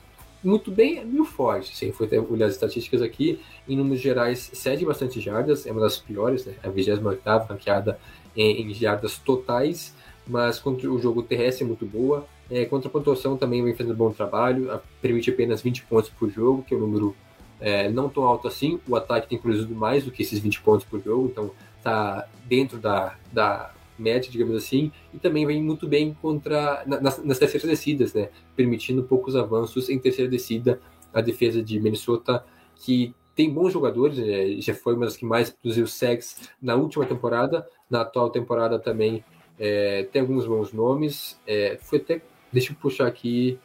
[0.43, 1.77] muito bem, é meio forte.
[1.77, 3.41] Sim, foi olhar as estatísticas aqui.
[3.69, 6.55] Em números gerais, cede bastante jardas, é uma das piores, né?
[6.63, 7.03] a 28
[7.49, 7.99] ranqueada
[8.37, 9.95] em, em jardas totais,
[10.27, 12.27] mas contra o jogo terrestre é muito boa.
[12.51, 16.31] É, contra a pontuação também vem fazendo bom trabalho, a- permite apenas 20 pontos por
[16.31, 17.15] jogo, que é um número
[17.61, 18.81] é, não tão alto assim.
[18.89, 21.51] O ataque tem produzido mais do que esses 20 pontos por jogo, então
[21.83, 23.71] tá dentro da, da
[24.01, 28.31] média, digamos assim, e também vem muito bem contra na- nas, nas terceiras descidas, né?
[28.57, 30.81] Permitindo poucos avanços em terceira descida.
[31.13, 32.45] A defesa de Minnesota,
[32.77, 34.61] que tem bons jogadores, né?
[34.61, 39.25] já foi uma das que mais produziu sacks na última temporada, na atual temporada também
[39.59, 41.39] é, tem alguns bons nomes.
[41.47, 42.23] É, foi até,
[42.53, 43.59] deixa eu puxar aqui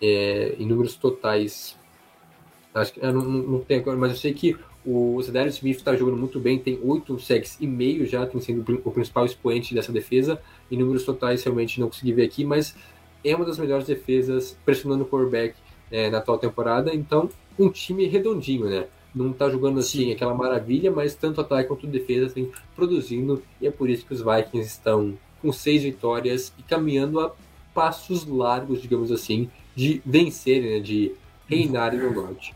[0.00, 1.78] é, em números totais.
[2.74, 4.56] Acho que não, não, não tem agora, mas eu sei que
[4.90, 8.62] o Zadarius Smith está jogando muito bem, tem oito sacks e meio já, tem sendo
[8.62, 10.40] o prin- o principal expoente dessa defesa.
[10.70, 12.74] Em números totais, realmente não consegui ver aqui, mas
[13.22, 15.54] é uma das melhores defesas pressionando o quarterback
[15.90, 16.94] é, na atual temporada.
[16.94, 17.28] Então,
[17.58, 18.86] um time redondinho, né?
[19.14, 20.12] Não tá jogando assim Sim.
[20.12, 24.22] aquela maravilha, mas tanto ataque quanto defesa tem produzindo, e é por isso que os
[24.22, 27.34] Vikings estão com seis vitórias e caminhando a
[27.74, 30.80] passos largos, digamos assim, de vencerem, né?
[30.80, 31.12] de
[31.46, 32.54] reinarem no norte.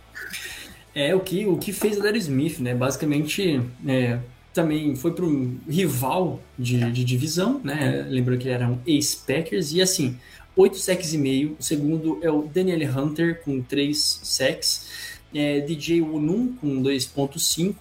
[0.95, 2.74] É o que, o que fez a Darius Smith, né?
[2.74, 4.18] Basicamente, é,
[4.53, 8.07] também foi para um rival de, de divisão, né?
[8.09, 10.18] Lembrando que ele era um ex-Packers, e assim,
[10.57, 11.57] 8 sacks e meio.
[11.59, 15.20] O segundo é o Daniel Hunter, com 3 sacks.
[15.34, 17.74] É, DJ Unum, com 2.5.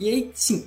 [0.00, 0.66] E aí, sim,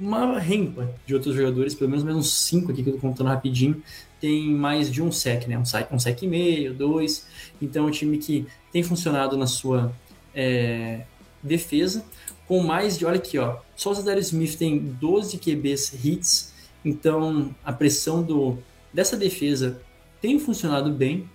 [0.00, 3.28] uma rempa de outros jogadores, pelo menos mais uns 5 aqui que eu tô contando
[3.28, 3.82] rapidinho,
[4.18, 5.58] tem mais de um sec, né?
[5.58, 7.26] Um sec, um sec e meio, dois.
[7.60, 9.94] Então é um time que tem funcionado na sua
[10.34, 11.02] é,
[11.44, 12.04] defesa,
[12.48, 16.52] com mais de, olha aqui, ó, só o Zadarius Smith tem 12 QBs hits,
[16.84, 18.58] então a pressão do,
[18.92, 19.80] dessa defesa
[20.20, 21.28] tem funcionado bem,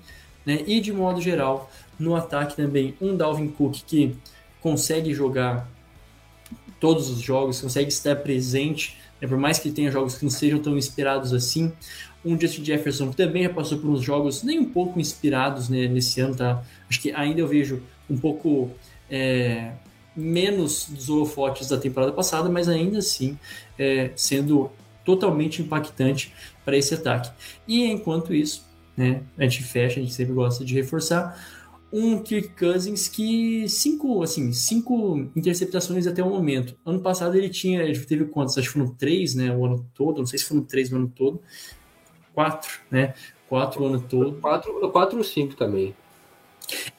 [0.45, 0.63] né?
[0.65, 4.15] E de modo geral, no ataque também, um Dalvin Cook que
[4.61, 5.69] consegue jogar
[6.79, 10.59] todos os jogos, consegue estar presente, né, por mais que tenha jogos que não sejam
[10.59, 11.71] tão inspirados assim.
[12.23, 15.87] Um Justin Jefferson que também já passou por uns jogos nem um pouco inspirados né,
[15.87, 16.63] nesse ano, tá?
[16.89, 18.71] Acho que ainda eu vejo um pouco
[19.09, 19.71] é,
[20.15, 23.37] menos dos holofotes da temporada passada, mas ainda assim
[23.77, 24.71] é, sendo
[25.05, 26.33] totalmente impactante
[26.65, 27.31] para esse ataque.
[27.67, 31.59] E enquanto isso, né, a gente fecha, a gente sempre gosta de reforçar
[31.91, 36.75] um Kirk Cousins que cinco, assim, cinco interceptações até o momento.
[36.85, 38.57] Ano passado ele tinha, ele teve quantos?
[38.57, 40.19] Acho que foram três, né, o ano todo.
[40.19, 41.41] Não sei se foram três no ano todo.
[42.33, 43.15] Quatro, né?
[43.47, 44.33] Quatro o ano todo.
[44.33, 45.95] Quatro, quatro ou cinco também.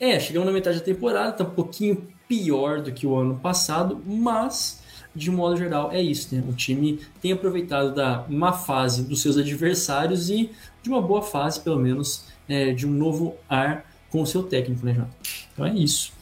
[0.00, 4.00] É, chegamos na metade da temporada, tá um pouquinho pior do que o ano passado,
[4.06, 4.80] mas
[5.12, 6.44] de modo geral é isso, né?
[6.48, 10.48] O time tem aproveitado da má fase dos seus adversários e
[10.80, 14.86] de uma boa fase, pelo menos, é, de um novo ar com o seu técnico,
[14.86, 15.10] né, Jota?
[15.52, 16.12] Então é isso.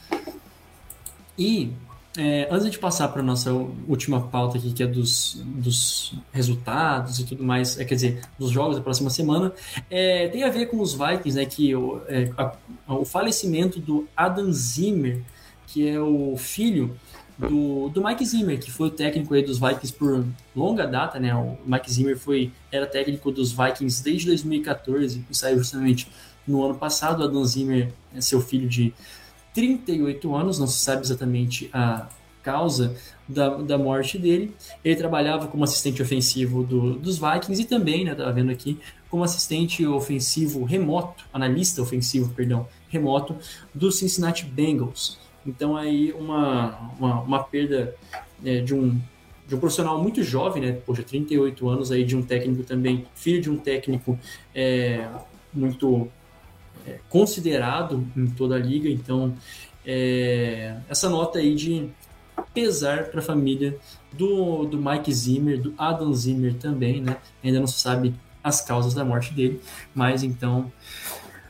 [1.37, 1.71] E
[2.17, 3.53] é, antes de passar para a nossa
[3.87, 8.49] última pauta aqui, que é dos, dos resultados e tudo mais, é, quer dizer, dos
[8.49, 9.53] jogos da próxima semana,
[9.91, 11.45] é, tem a ver com os Vikings, né?
[11.45, 12.55] Que o, é, a,
[12.95, 15.21] o falecimento do Adam Zimmer,
[15.71, 16.97] que é o filho
[17.37, 21.33] do, do Mike Zimmer, que foi o técnico aí dos Vikings por longa data, né?
[21.33, 26.09] O Mike Zimmer foi, era técnico dos Vikings desde 2014 e saiu justamente
[26.45, 27.23] no ano passado.
[27.23, 28.93] Adam Zimmer é seu filho de
[29.53, 32.07] 38 anos, não se sabe exatamente a
[32.41, 32.95] causa
[33.27, 34.53] da, da morte dele.
[34.83, 39.23] Ele trabalhava como assistente ofensivo do, dos Vikings e também, né, estava vendo aqui, como
[39.23, 43.35] assistente ofensivo remoto, analista ofensivo, perdão, remoto
[43.73, 45.28] do Cincinnati Bengals.
[45.49, 47.95] Então aí uma, uma, uma perda
[48.45, 48.99] é, de um
[49.47, 50.79] de um profissional muito jovem, né?
[50.85, 54.17] Poxa, 38 anos aí de um técnico também, filho de um técnico
[54.53, 55.07] é,
[55.51, 56.07] muito
[56.85, 58.87] é, considerado em toda a liga.
[58.87, 59.33] Então,
[59.83, 61.89] é, essa nota aí de
[62.53, 63.75] pesar para a família
[64.13, 67.17] do, do Mike Zimmer, do Adam Zimmer também, né?
[67.43, 69.59] Ainda não se sabe as causas da morte dele,
[69.95, 70.71] mas então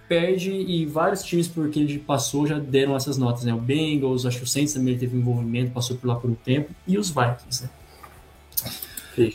[0.09, 3.53] perde e vários times por que ele passou já deram essas notas, né?
[3.53, 6.73] O Bengals, acho que o Saints também teve envolvimento, passou por lá por um tempo,
[6.87, 7.69] e os Vikings, né?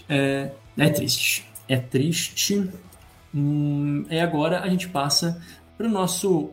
[0.09, 1.47] É, é triste.
[1.69, 2.69] É triste.
[3.35, 5.41] Hum, e agora a gente passa
[5.77, 6.51] para o nosso.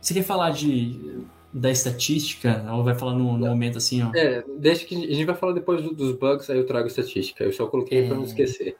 [0.00, 2.64] Você quer falar de da estatística?
[2.70, 4.10] Ou vai falar no, no momento assim, ó?
[4.14, 7.44] É, deixa que a gente vai falar depois dos bugs, aí eu trago estatística.
[7.44, 8.06] Eu só coloquei é...
[8.06, 8.76] para não esquecer.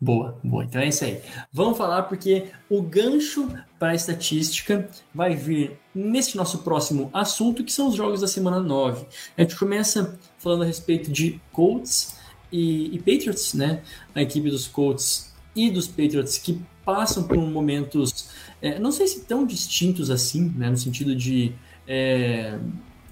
[0.00, 0.64] Boa, boa.
[0.64, 1.20] Então é isso aí.
[1.52, 3.48] Vamos falar porque o gancho
[3.78, 8.60] para a estatística vai vir neste nosso próximo assunto, que são os jogos da semana
[8.60, 9.04] 9.
[9.36, 12.16] A gente começa falando a respeito de Colts
[12.50, 13.82] e, e Patriots, né?
[14.14, 18.30] A equipe dos Colts e dos Patriots que passam por momentos,
[18.62, 20.70] é, não sei se tão distintos assim, né?
[20.70, 21.52] No sentido de.
[21.86, 22.58] É,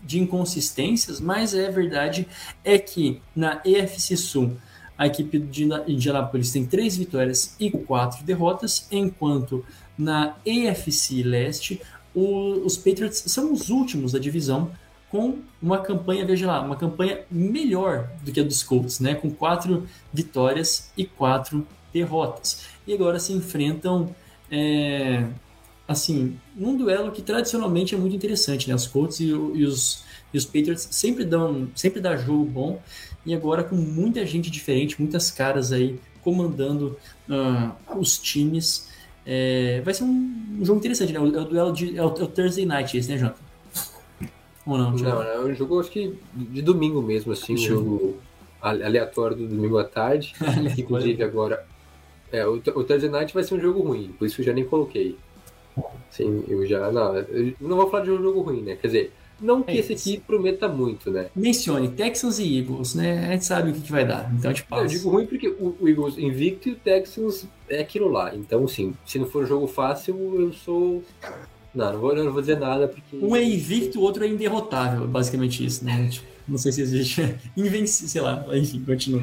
[0.01, 2.27] de inconsistências, mas é verdade
[2.65, 4.57] é que na EFC Sul
[4.99, 9.65] a equipe de Indianapolis tem três vitórias e quatro derrotas, enquanto
[9.97, 11.81] na AFC Leste
[12.15, 14.73] o, os Patriots são os últimos da divisão
[15.09, 19.15] com uma campanha, veja lá, uma campanha melhor do que a dos Colts, né?
[19.15, 22.67] Com quatro vitórias e quatro derrotas.
[22.87, 24.15] E agora se enfrentam,
[24.51, 25.25] é,
[25.87, 28.75] assim, num duelo que tradicionalmente é muito interessante, né?
[28.75, 32.83] Os Colts e, e os, e os Patriots sempre dão, sempre dá jogo bom
[33.29, 36.97] e agora com muita gente diferente, muitas caras aí comandando
[37.29, 38.89] uh, os times.
[39.27, 41.19] É, vai ser um, um, jogo interessante, né?
[41.19, 41.99] É o duelo de.
[41.99, 43.37] É o, é o, Thursday Night esse, né, Jota?
[44.65, 44.93] Ou não?
[44.93, 48.17] Não, é um jogo acho que de domingo mesmo, assim, um jogo
[48.63, 50.35] aleatório do domingo à tarde.
[50.79, 51.67] Inclusive agora.
[52.33, 54.65] É, o, o Thursday Night vai ser um jogo ruim, por isso eu já nem
[54.65, 55.17] coloquei.
[56.11, 56.91] Sim, eu já.
[56.91, 58.77] Não, eu não vou falar de um jogo ruim, né?
[58.77, 61.29] Quer dizer, não que é esse aqui prometa muito, né?
[61.35, 63.29] Mencione Texans e Eagles, né?
[63.29, 64.33] A gente sabe o que, que vai dar.
[64.35, 64.85] Então passa.
[64.85, 68.35] Eu digo ruim porque o, Eagles invicto e o Texans é aquilo lá.
[68.35, 71.05] Então, assim, se não for um jogo fácil, eu sou.
[71.75, 73.17] Não, não vou, não vou dizer nada porque.
[73.17, 76.09] Um é invicto, o outro é inderrotável, basicamente isso, né?
[76.11, 77.37] Tipo, não sei se existe.
[77.57, 79.23] Invencível, sei lá, enfim, continua.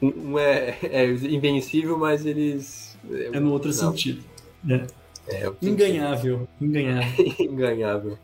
[0.00, 2.96] Um é, é invencível, mas eles.
[3.32, 3.90] É no outro não.
[3.90, 4.22] sentido.
[4.68, 4.86] É.
[5.26, 6.46] É, Inganhável.
[6.60, 7.24] Inganhável.
[7.40, 8.18] Inganhável.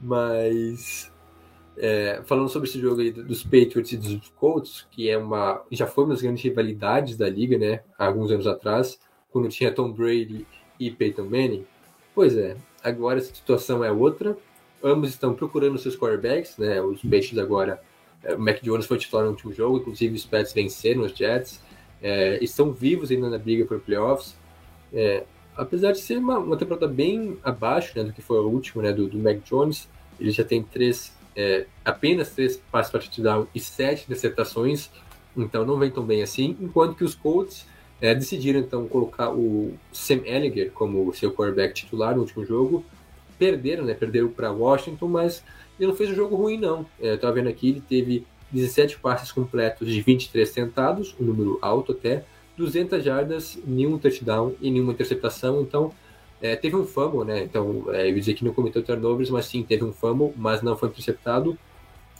[0.00, 1.10] Mas
[1.80, 5.86] é, falando sobre esse jogo aí dos Patriots e dos Colts, que é uma já
[5.86, 7.80] foi uma das grandes rivalidades da liga, né?
[7.96, 8.98] Há alguns anos atrás,
[9.30, 10.46] quando tinha Tom Brady
[10.78, 11.64] e Peyton Manning.
[12.14, 14.36] Pois é, agora essa situação é outra.
[14.82, 16.80] Ambos estão procurando seus quarterbacks, né?
[16.82, 17.80] Os Patriots agora,
[18.22, 21.60] é, o Mac Jones foi titular no último jogo, inclusive os Pets venceram os Jets.
[22.02, 24.36] É, estão vivos ainda na briga por playoffs.
[24.92, 25.24] É,
[25.58, 28.92] apesar de ser uma, uma temporada bem abaixo né, do que foi o último, né,
[28.92, 29.88] do, do Mac Jones,
[30.18, 34.88] ele já tem três é, apenas três passes para touchdown e sete interceptações,
[35.36, 37.66] então não vem tão bem assim, enquanto que os Colts
[38.00, 42.84] é, decidiram então colocar o Sam Ellinger como seu quarterback titular no último jogo,
[43.38, 45.44] perderam, né, perderam para Washington, mas
[45.78, 49.88] ele não fez um jogo ruim não, é, vendo aqui, ele teve 17 passes completos
[49.88, 52.24] de 23 tentados, um número alto até,
[52.58, 55.92] 200 jardas, nenhum touchdown e nenhuma interceptação, então
[56.42, 57.44] é, teve um fumble, né?
[57.44, 60.60] Então, é, eu ia dizer que não cometeu turnovers, mas sim, teve um fumble, mas
[60.60, 61.56] não foi interceptado.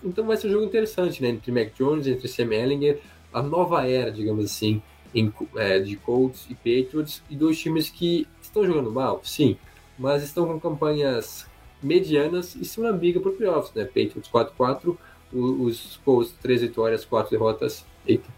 [0.03, 1.28] Então vai ser um jogo interessante, né?
[1.30, 3.01] Entre Mac Jones, entre Sam Ellinger,
[3.32, 4.80] a nova era, digamos assim,
[5.14, 9.57] em, é, de Colts e Patriots, e dois times que estão jogando mal, sim,
[9.99, 11.47] mas estão com campanhas
[11.82, 13.84] medianas e estão na briga por playoffs, né?
[13.84, 14.97] Patriots 4-4,
[15.32, 18.28] os Colts 3 vitórias, 4 derrotas, eita,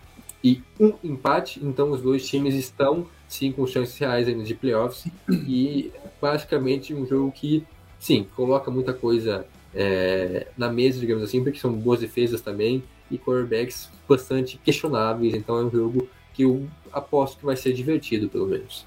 [0.42, 5.06] e um empate, então os dois times estão sim com chances reais ainda de playoffs.
[5.28, 7.64] E basicamente um jogo que
[7.98, 13.18] sim coloca muita coisa é, na mesa digamos assim porque são boas defesas também e
[13.18, 15.34] quarterbacks bastante questionáveis.
[15.34, 18.86] Então é um jogo que eu aposto que vai ser divertido pelo menos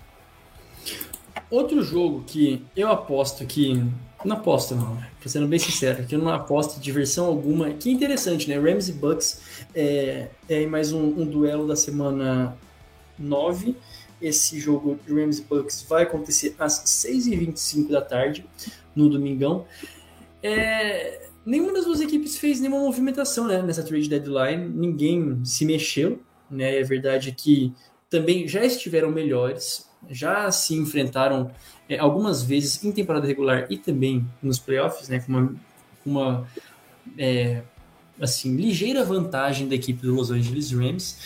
[1.50, 3.84] outro jogo que eu aposto que
[4.24, 8.48] não aposto não pra sendo bem sincero que eu não aposto diversão alguma que interessante
[8.50, 9.42] né Rams e Bucks
[9.76, 12.58] é, é mais um, um duelo da semana
[13.18, 13.76] 9
[14.24, 18.46] esse jogo Rams Bucks vai acontecer às 6h25 da tarde,
[18.96, 19.66] no domingão.
[20.42, 26.20] É, nenhuma das duas equipes fez nenhuma movimentação né, nessa trade deadline, ninguém se mexeu.
[26.50, 27.74] Né, é verdade que
[28.10, 31.51] também já estiveram melhores, já se enfrentaram
[31.88, 35.56] é, algumas vezes em temporada regular e também nos playoffs, né, com uma,
[36.06, 36.47] uma
[37.18, 37.62] é,
[38.20, 41.18] assim, ligeira vantagem da equipe do Los Angeles Rams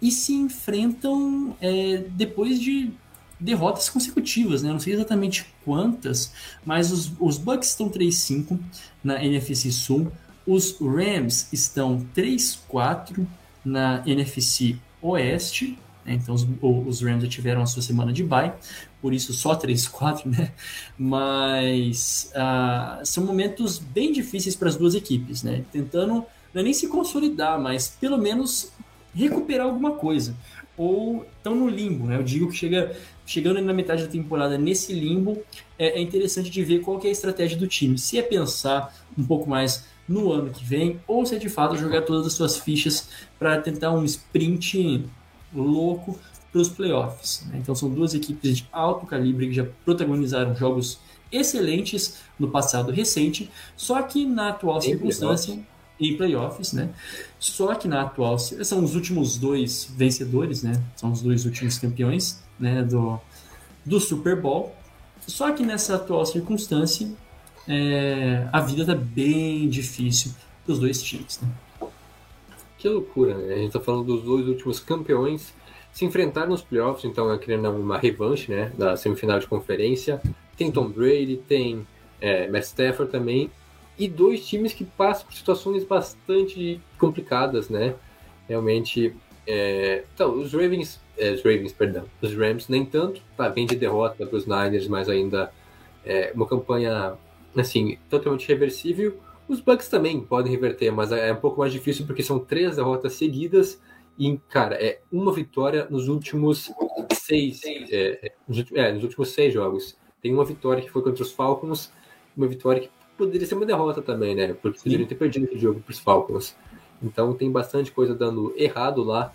[0.00, 2.92] e se enfrentam é, depois de
[3.40, 4.70] derrotas consecutivas, né?
[4.70, 6.32] Não sei exatamente quantas,
[6.64, 8.58] mas os, os Bucks estão 3-5
[9.02, 10.10] na NFC Sul,
[10.46, 13.26] os Rams estão 3-4
[13.64, 15.78] na NFC Oeste?
[16.14, 18.52] Então os, os, Rams já tiveram a sua semana de bye,
[19.00, 20.52] por isso só 3-4, né?
[20.98, 25.64] Mas uh, são momentos bem difíceis para as duas equipes, né?
[25.72, 28.72] Tentando não é nem se consolidar, mas pelo menos
[29.14, 30.34] recuperar alguma coisa.
[30.76, 32.16] Ou estão no limbo, né?
[32.16, 32.96] Eu digo que chega,
[33.26, 35.42] chegando na metade da temporada nesse limbo,
[35.78, 37.98] é, é interessante de ver qual é a estratégia do time.
[37.98, 41.76] Se é pensar um pouco mais no ano que vem, ou se é de fato
[41.76, 45.04] jogar todas as suas fichas para tentar um sprint
[45.54, 46.18] louco
[46.50, 47.44] para os playoffs.
[47.46, 47.58] Né?
[47.58, 50.98] Então são duas equipes de alto calibre que já protagonizaram jogos
[51.30, 55.58] excelentes no passado recente, só que na atual circunstância
[56.00, 56.90] em playoffs, né?
[57.38, 60.80] Só que na atual são os últimos dois vencedores, né?
[60.96, 62.82] São os dois últimos campeões, né?
[62.82, 63.20] Do,
[63.84, 64.74] do Super Bowl.
[65.26, 67.10] Só que nessa atual circunstância,
[67.66, 70.32] é, a vida tá bem difícil
[70.66, 71.48] dos dois times, né?
[72.78, 73.54] Que loucura, né?
[73.54, 75.52] A gente tá falando dos dois últimos campeões
[75.92, 78.72] se enfrentaram nos playoffs, então é querendo uma revanche, né?
[78.78, 80.22] Da semifinal de conferência.
[80.56, 81.86] Tem Tom Brady, tem
[82.20, 83.50] é, Matt Stafford também,
[83.98, 87.96] e dois times que passam por situações bastante complicadas, né?
[88.48, 89.14] Realmente,
[89.46, 90.04] é...
[90.14, 94.24] então, os Ravens, é, os Ravens, perdão, os Rams nem tanto, tá, vem de derrota
[94.24, 95.52] para os Niners, mas ainda
[96.04, 97.14] é uma campanha,
[97.56, 99.18] assim, totalmente reversível.
[99.48, 103.14] Os Bucks também podem reverter, mas é um pouco mais difícil porque são três derrotas
[103.14, 103.80] seguidas
[104.18, 106.70] e, cara, é uma vitória nos últimos
[107.12, 108.32] seis, é,
[108.74, 109.96] é, nos últimos seis jogos.
[110.20, 111.92] Tem uma vitória que foi contra os Falcons,
[112.36, 114.52] uma vitória que poderia ser uma derrota também, né?
[114.52, 116.56] Porque poderiam ter perdido esse jogo para os Falcons.
[117.02, 119.32] Então tem bastante coisa dando errado lá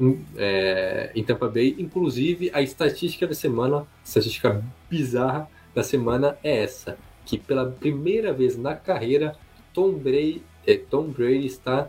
[0.00, 1.76] em, é, em Tampa Bay.
[1.78, 8.32] Inclusive, a estatística da semana, a estatística bizarra da semana é essa: que pela primeira
[8.32, 9.36] vez na carreira,
[9.72, 11.88] Tom Brady, é, Tom Brady está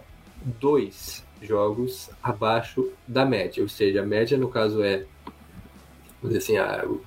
[0.60, 3.62] dois jogos abaixo da média.
[3.62, 5.06] Ou seja, a média, no caso, é
[6.22, 7.02] vamos dizer assim, a, o,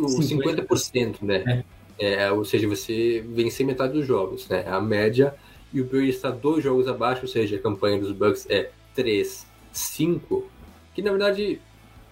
[0.00, 1.42] o 50%, 50% né?
[1.46, 4.64] É é, ou seja, você vencer metade dos jogos, né?
[4.68, 5.34] A média.
[5.72, 9.44] E o Brady está dois jogos abaixo, ou seja, a campanha dos Bucks é 3,
[9.72, 10.48] 5.
[10.94, 11.60] Que na verdade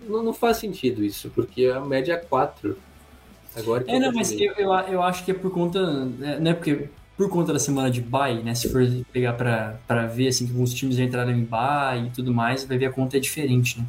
[0.01, 2.77] não, não faz sentido isso, porque a média é 4.
[3.55, 6.05] Agora é, não, mas eu, eu, eu, acho que é por conta.
[6.05, 8.55] Né, né, porque por conta da semana de bye, né?
[8.55, 12.33] Se for pegar para ver assim, que alguns times já entraram em bye e tudo
[12.33, 13.87] mais, vai ver a conta é diferente, né?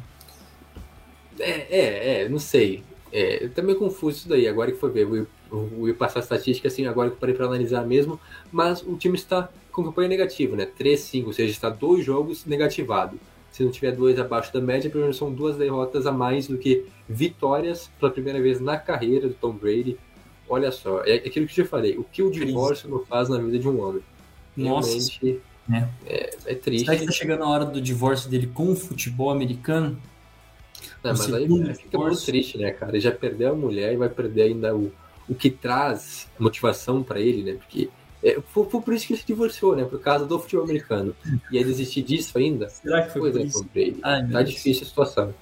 [1.38, 2.82] É, é, é não sei.
[3.12, 5.02] É, tá meio confuso isso daí, agora que foi ver.
[5.02, 8.18] Eu, eu, eu passar a estatística assim, agora que eu parei para analisar mesmo,
[8.50, 10.66] mas o time está com campanha negativa, né?
[10.78, 13.18] 3-5, ou seja, está dois jogos negativado.
[13.50, 16.58] Se não tiver dois abaixo da média, pelo menos são duas derrotas a mais do
[16.58, 19.98] que vitórias pela primeira vez na carreira do Tom Brady.
[20.48, 23.38] Olha só, é aquilo que eu te falei, o que o divórcio não faz na
[23.38, 24.02] vida de um homem.
[24.56, 25.88] Nossa, Realmente, né?
[26.06, 26.86] é, é triste.
[26.86, 29.98] será que tá chegando a hora do divórcio dele com o futebol americano?
[31.02, 32.92] Não, mas aí é, fica muito triste, né, cara?
[32.92, 34.92] Ele já perdeu a mulher e vai perder ainda o,
[35.28, 37.58] o que traz motivação pra ele, né?
[37.58, 37.88] Porque
[38.22, 39.84] é, foi, foi por isso que ele se divorciou, né?
[39.84, 41.14] Por causa do futebol americano.
[41.50, 42.68] E aí desistir disso ainda?
[42.68, 44.00] Será que foi Pois por é, isso?
[44.02, 45.34] Ai, Tá difícil a situação.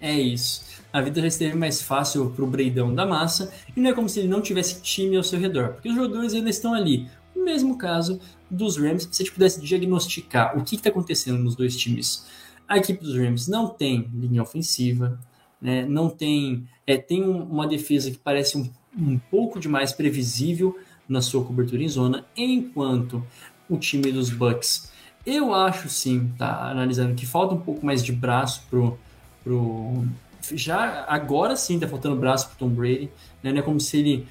[0.00, 0.79] É isso.
[0.92, 4.20] A vida já esteve mais fácil pro Breidão da massa e não é como se
[4.20, 7.08] ele não tivesse time ao seu redor, porque os jogadores ainda estão ali.
[7.34, 8.18] No mesmo caso
[8.50, 12.26] dos Rams, se a gente pudesse diagnosticar o que está acontecendo nos dois times.
[12.68, 15.18] A equipe dos Rams não tem linha ofensiva,
[15.60, 15.84] né?
[15.86, 18.68] não tem, é, tem um- uma defesa que parece um,
[18.98, 20.76] um pouco demais previsível
[21.08, 23.24] na sua cobertura em zona, enquanto
[23.68, 24.90] o time dos Bucks,
[25.26, 28.98] eu acho sim, tá analisando que falta um pouco mais de braço pro
[29.42, 30.04] pro
[30.54, 33.10] já agora sim tá faltando braço pro Tom Brady,
[33.42, 33.52] né?
[33.52, 34.26] Não é como se ele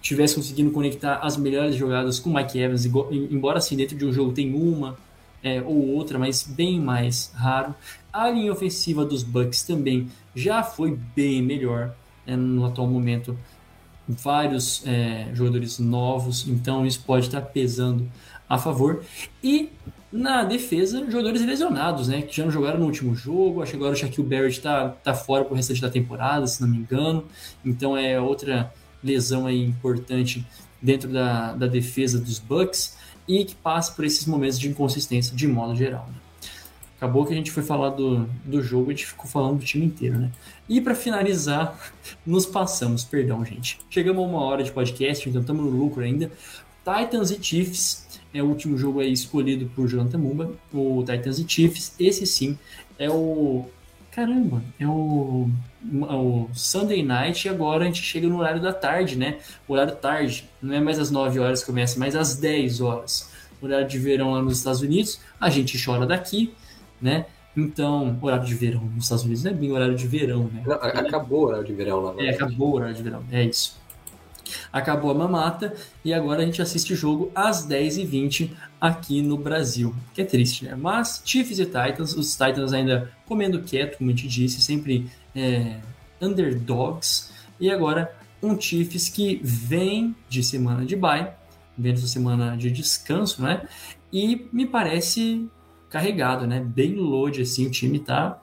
[0.00, 4.12] tivesse conseguindo conectar as melhores jogadas com o Mike Evans, embora assim dentro de um
[4.12, 4.96] jogo tem uma
[5.42, 7.74] é, ou outra, mas bem mais raro.
[8.10, 11.94] A linha ofensiva dos Bucks também já foi bem melhor
[12.26, 13.38] né, no atual momento.
[14.08, 18.10] Vários é, jogadores novos, então isso pode estar pesando
[18.48, 19.04] a favor.
[19.42, 19.70] E
[20.14, 22.22] na defesa, jogadores lesionados, né?
[22.22, 23.60] Que já não jogaram no último jogo.
[23.60, 26.68] Acho que agora o Shaquille Barrett tá, tá fora pro restante da temporada, se não
[26.68, 27.24] me engano.
[27.64, 30.46] Então é outra lesão aí importante
[30.80, 32.96] dentro da, da defesa dos Bucks
[33.26, 36.06] e que passa por esses momentos de inconsistência de modo geral.
[36.06, 36.14] né?
[36.96, 39.84] Acabou que a gente foi falar do, do jogo a gente ficou falando do time
[39.84, 40.30] inteiro, né?
[40.68, 41.76] E para finalizar,
[42.24, 43.80] nos passamos, perdão, gente.
[43.90, 46.30] Chegamos a uma hora de podcast, então estamos no lucro ainda.
[46.84, 48.03] Titans e Chiefs
[48.34, 51.94] é o último jogo aí escolhido por Jonathan Mumba, o Titans e Chiefs.
[51.98, 52.58] Esse sim
[52.98, 53.66] é o.
[54.10, 55.48] Caramba, é o,
[55.82, 59.38] o Sunday night e agora a gente chega no horário da tarde, né?
[59.66, 63.32] Horário tarde, não é mais às 9 horas que começa, mas às 10 horas.
[63.60, 66.54] Horário de verão lá nos Estados Unidos, a gente chora daqui,
[67.00, 67.26] né?
[67.56, 70.62] Então, horário de verão nos Estados Unidos não é bem horário de verão, né?
[70.64, 72.14] Não, acabou o horário de verão lá.
[72.18, 72.30] É, né?
[72.30, 73.80] acabou o horário de verão, é isso.
[74.72, 75.74] Acabou a mamata
[76.04, 79.94] e agora a gente assiste o jogo às 10h20 aqui no Brasil.
[80.12, 80.74] Que é triste, né?
[80.74, 85.80] Mas Chiefs e Titans, os Titans ainda comendo quieto, como a gente disse, sempre é,
[86.20, 87.30] underdogs.
[87.60, 91.32] E agora um Chiefs que vem de semana de bye,
[91.76, 93.66] vem dessa semana de descanso, né?
[94.12, 95.48] E me parece
[95.88, 96.60] carregado, né?
[96.60, 98.40] Bem load assim, o time tá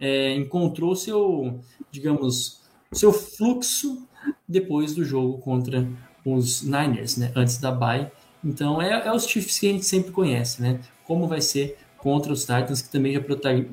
[0.00, 2.60] é, encontrou seu, digamos,
[2.92, 4.07] seu fluxo
[4.46, 5.86] depois do jogo contra
[6.24, 7.32] os Niners, né?
[7.34, 8.10] Antes da bye.
[8.44, 10.80] Então é, é os Chiefs que a gente sempre conhece, né?
[11.04, 13.20] Como vai ser contra os Titans que também já,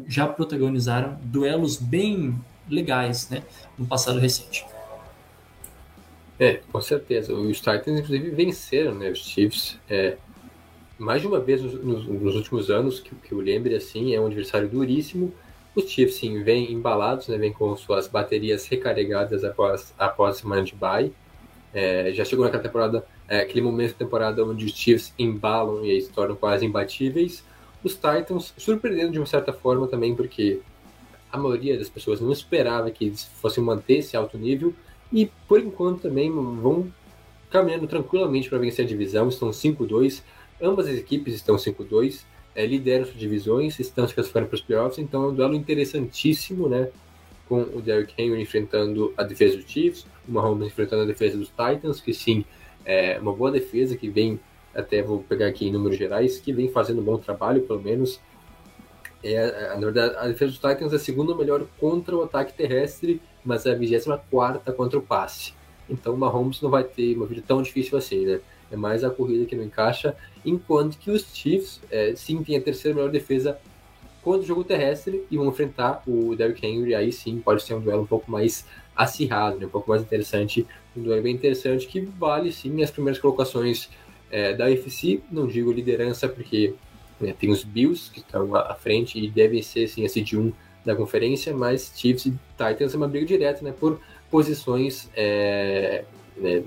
[0.07, 2.35] já protagonizaram duelos bem
[2.69, 3.43] legais, né?
[3.77, 4.65] No passado recente.
[6.39, 7.33] É, com certeza.
[7.33, 9.79] Os Titans, inclusive, venceram né, os Chiefs.
[9.89, 10.17] É,
[10.97, 14.19] mais de uma vez nos, nos- nos últimos anos, que, que eu lembre, assim, é
[14.21, 15.33] um adversário duríssimo.
[15.75, 20.63] Os Chiefs, sim, vêm embalados, né, vêm com suas baterias recarregadas após, após a semana
[20.63, 21.11] de bye.
[21.73, 25.91] É, já chegou naquela temporada, é, aquele momento da temporada onde os Chiefs embalam e
[25.91, 27.43] aí se tornam quase imbatíveis.
[27.83, 30.61] Os Titans surpreendendo de uma certa forma também, porque
[31.31, 34.73] a maioria das pessoas não esperava que eles fossem manter esse alto nível
[35.11, 36.91] e por enquanto também vão
[37.49, 40.23] caminhando tranquilamente para vencer a divisão, estão 5-2,
[40.61, 42.23] ambas as equipes estão 5-2,
[42.55, 46.69] é, lideram suas divisões, estão se classificando para os playoffs, então é um duelo interessantíssimo,
[46.69, 46.89] né?
[47.47, 51.49] Com o Derrick Henry enfrentando a defesa dos Chiefs, o Mahomes enfrentando a defesa dos
[51.49, 52.45] Titans, que sim,
[52.85, 54.39] é uma boa defesa que vem,
[54.73, 58.19] até vou pegar aqui em números gerais, que vem fazendo um bom trabalho, pelo menos.
[59.23, 63.21] É, na verdade, a defesa dos Titans é a segunda melhor contra o ataque terrestre,
[63.43, 65.53] mas é a 24 contra o passe.
[65.89, 68.39] Então o Mahomes não vai ter uma vida tão difícil assim, né?
[68.71, 70.15] É mais a corrida que não encaixa,
[70.45, 73.57] enquanto que os Chiefs, é, sim, tem a terceira melhor defesa
[74.21, 76.95] contra o jogo terrestre e vão enfrentar o Derrick Henry.
[76.95, 78.65] Aí sim, pode ser um duelo um pouco mais
[78.95, 79.65] acirrado, né?
[79.65, 80.65] um pouco mais interessante.
[80.95, 83.89] Um duelo bem interessante que vale sim as primeiras colocações
[84.31, 85.21] é, da UFC.
[85.31, 86.73] Não digo liderança, porque
[87.19, 90.51] né, tem os Bills que estão à frente e devem ser sim a seed 1
[90.83, 96.03] da conferência, mas Chiefs e Titans é uma briga direta né, por posições é,
[96.37, 96.63] né,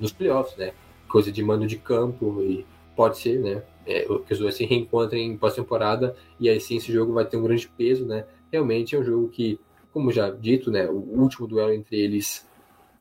[0.00, 0.72] nos playoffs, né?
[1.08, 2.64] Coisa de mando de campo e
[2.96, 3.62] pode ser, né?
[3.86, 7.36] É, que os dois se reencontrem em pós-temporada e aí sim esse jogo vai ter
[7.36, 8.24] um grande peso, né?
[8.52, 9.58] Realmente é um jogo que,
[9.92, 10.86] como já dito, né?
[10.88, 12.48] O último duelo entre eles,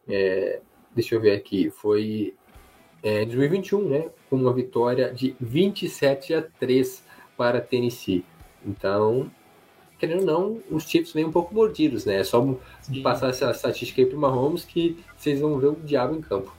[0.07, 0.61] é,
[0.95, 2.33] deixa eu ver aqui, foi
[3.03, 4.09] é, em 2021, né?
[4.29, 7.03] Com uma vitória de 27 a 3
[7.37, 8.25] para Tennessee.
[8.65, 9.29] Então,
[9.97, 12.19] querendo ou não, os Chiefs vêm um pouco mordidos, né?
[12.19, 12.45] É só
[13.03, 16.58] passar essa estatística aí pro Mahomes que vocês vão ver o diabo em campo.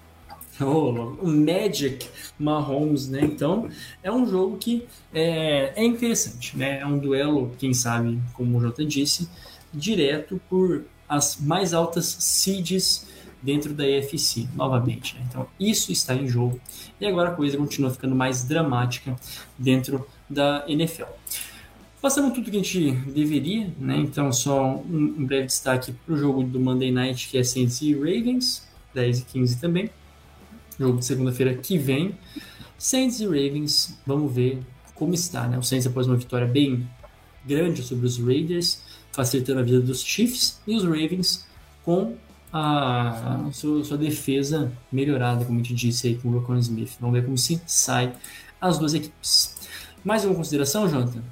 [1.21, 2.07] o Magic
[2.39, 3.21] Mahomes, né?
[3.23, 3.69] Então
[4.03, 6.81] é um jogo que é, é interessante, né?
[6.81, 9.29] É um duelo, quem sabe, como o Jota disse,
[9.73, 13.09] direto por as mais altas seeds
[13.43, 15.15] dentro da EFC, novamente.
[15.17, 15.27] Né?
[15.29, 16.61] Então isso está em jogo
[17.01, 19.17] e agora a coisa continua ficando mais dramática
[19.59, 21.05] dentro da NFL.
[22.01, 23.99] Passamos tudo que a gente deveria, né?
[23.99, 27.83] Então, só um, um breve destaque para o jogo do Monday Night, que é Saints
[27.83, 29.91] e Ravens, 10 e 15 também.
[30.81, 32.15] Jogo de segunda-feira que vem.
[32.79, 34.63] Saints e Ravens, vamos ver
[34.95, 35.59] como está, né?
[35.59, 36.89] O Saints após uma vitória bem
[37.45, 38.81] grande sobre os Raiders,
[39.13, 41.47] facilitando a vida dos Chiefs, e os Ravens
[41.85, 42.17] com
[42.51, 46.97] a, a sua, sua, defesa melhorada, como a gente disse aí com o Rocco Smith.
[46.99, 48.15] Vamos ver como se sai
[48.59, 49.55] as duas equipes.
[50.03, 51.23] Mais uma consideração, Jonathan?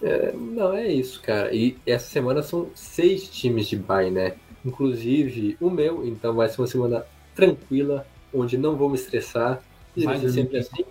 [0.00, 1.54] É, não, é isso, cara.
[1.54, 4.32] E essa semana são seis times de bye, né?
[4.64, 7.04] Inclusive o meu, então vai ser uma semana
[7.34, 9.60] tranquila, onde não vou me estressar.
[9.96, 10.84] Vai ser sempre assim.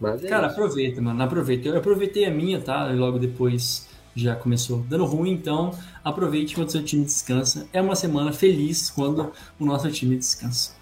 [0.00, 0.56] Mas é cara, isso.
[0.56, 1.22] aproveita, mano.
[1.22, 1.68] Aproveita.
[1.68, 2.92] Eu aproveitei a minha, tá?
[2.92, 5.70] E logo depois já começou dando ruim, então
[6.04, 7.66] aproveite quando seu time descansa.
[7.72, 10.72] É uma semana feliz quando o nosso time descansa.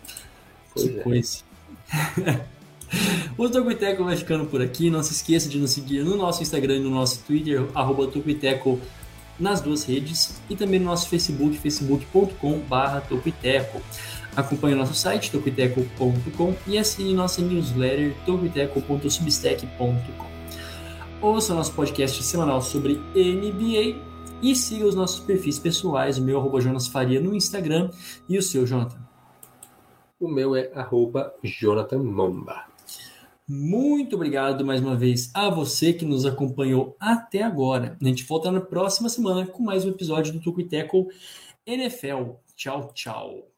[0.75, 1.03] Pois que é.
[1.03, 1.39] coisa.
[3.39, 3.49] O
[4.05, 4.91] vai ficando por aqui.
[4.91, 8.81] Não se esqueça de nos seguir no nosso Instagram e no nosso Twitter, arroba Topiteco
[9.39, 13.81] nas duas redes e também no nosso Facebook, facebook.com.br Topiteco.
[14.41, 20.31] Acompanhe o nosso site, topiteco.com e assine nossa newsletter, topiteco.substack.com.
[21.21, 24.01] Ouça nosso podcast semanal sobre NBA
[24.43, 27.91] e siga os nossos perfis pessoais, o meu arroba Jonas Faria no Instagram
[28.29, 28.99] e o seu, Jonathan.
[30.19, 32.65] O meu é arroba Jonathan Momba.
[33.47, 37.99] Muito obrigado mais uma vez a você que nos acompanhou até agora.
[38.01, 41.09] A gente volta na próxima semana com mais um episódio do Tucuiteco
[41.67, 42.37] NFL.
[42.55, 43.50] Tchau, tchau.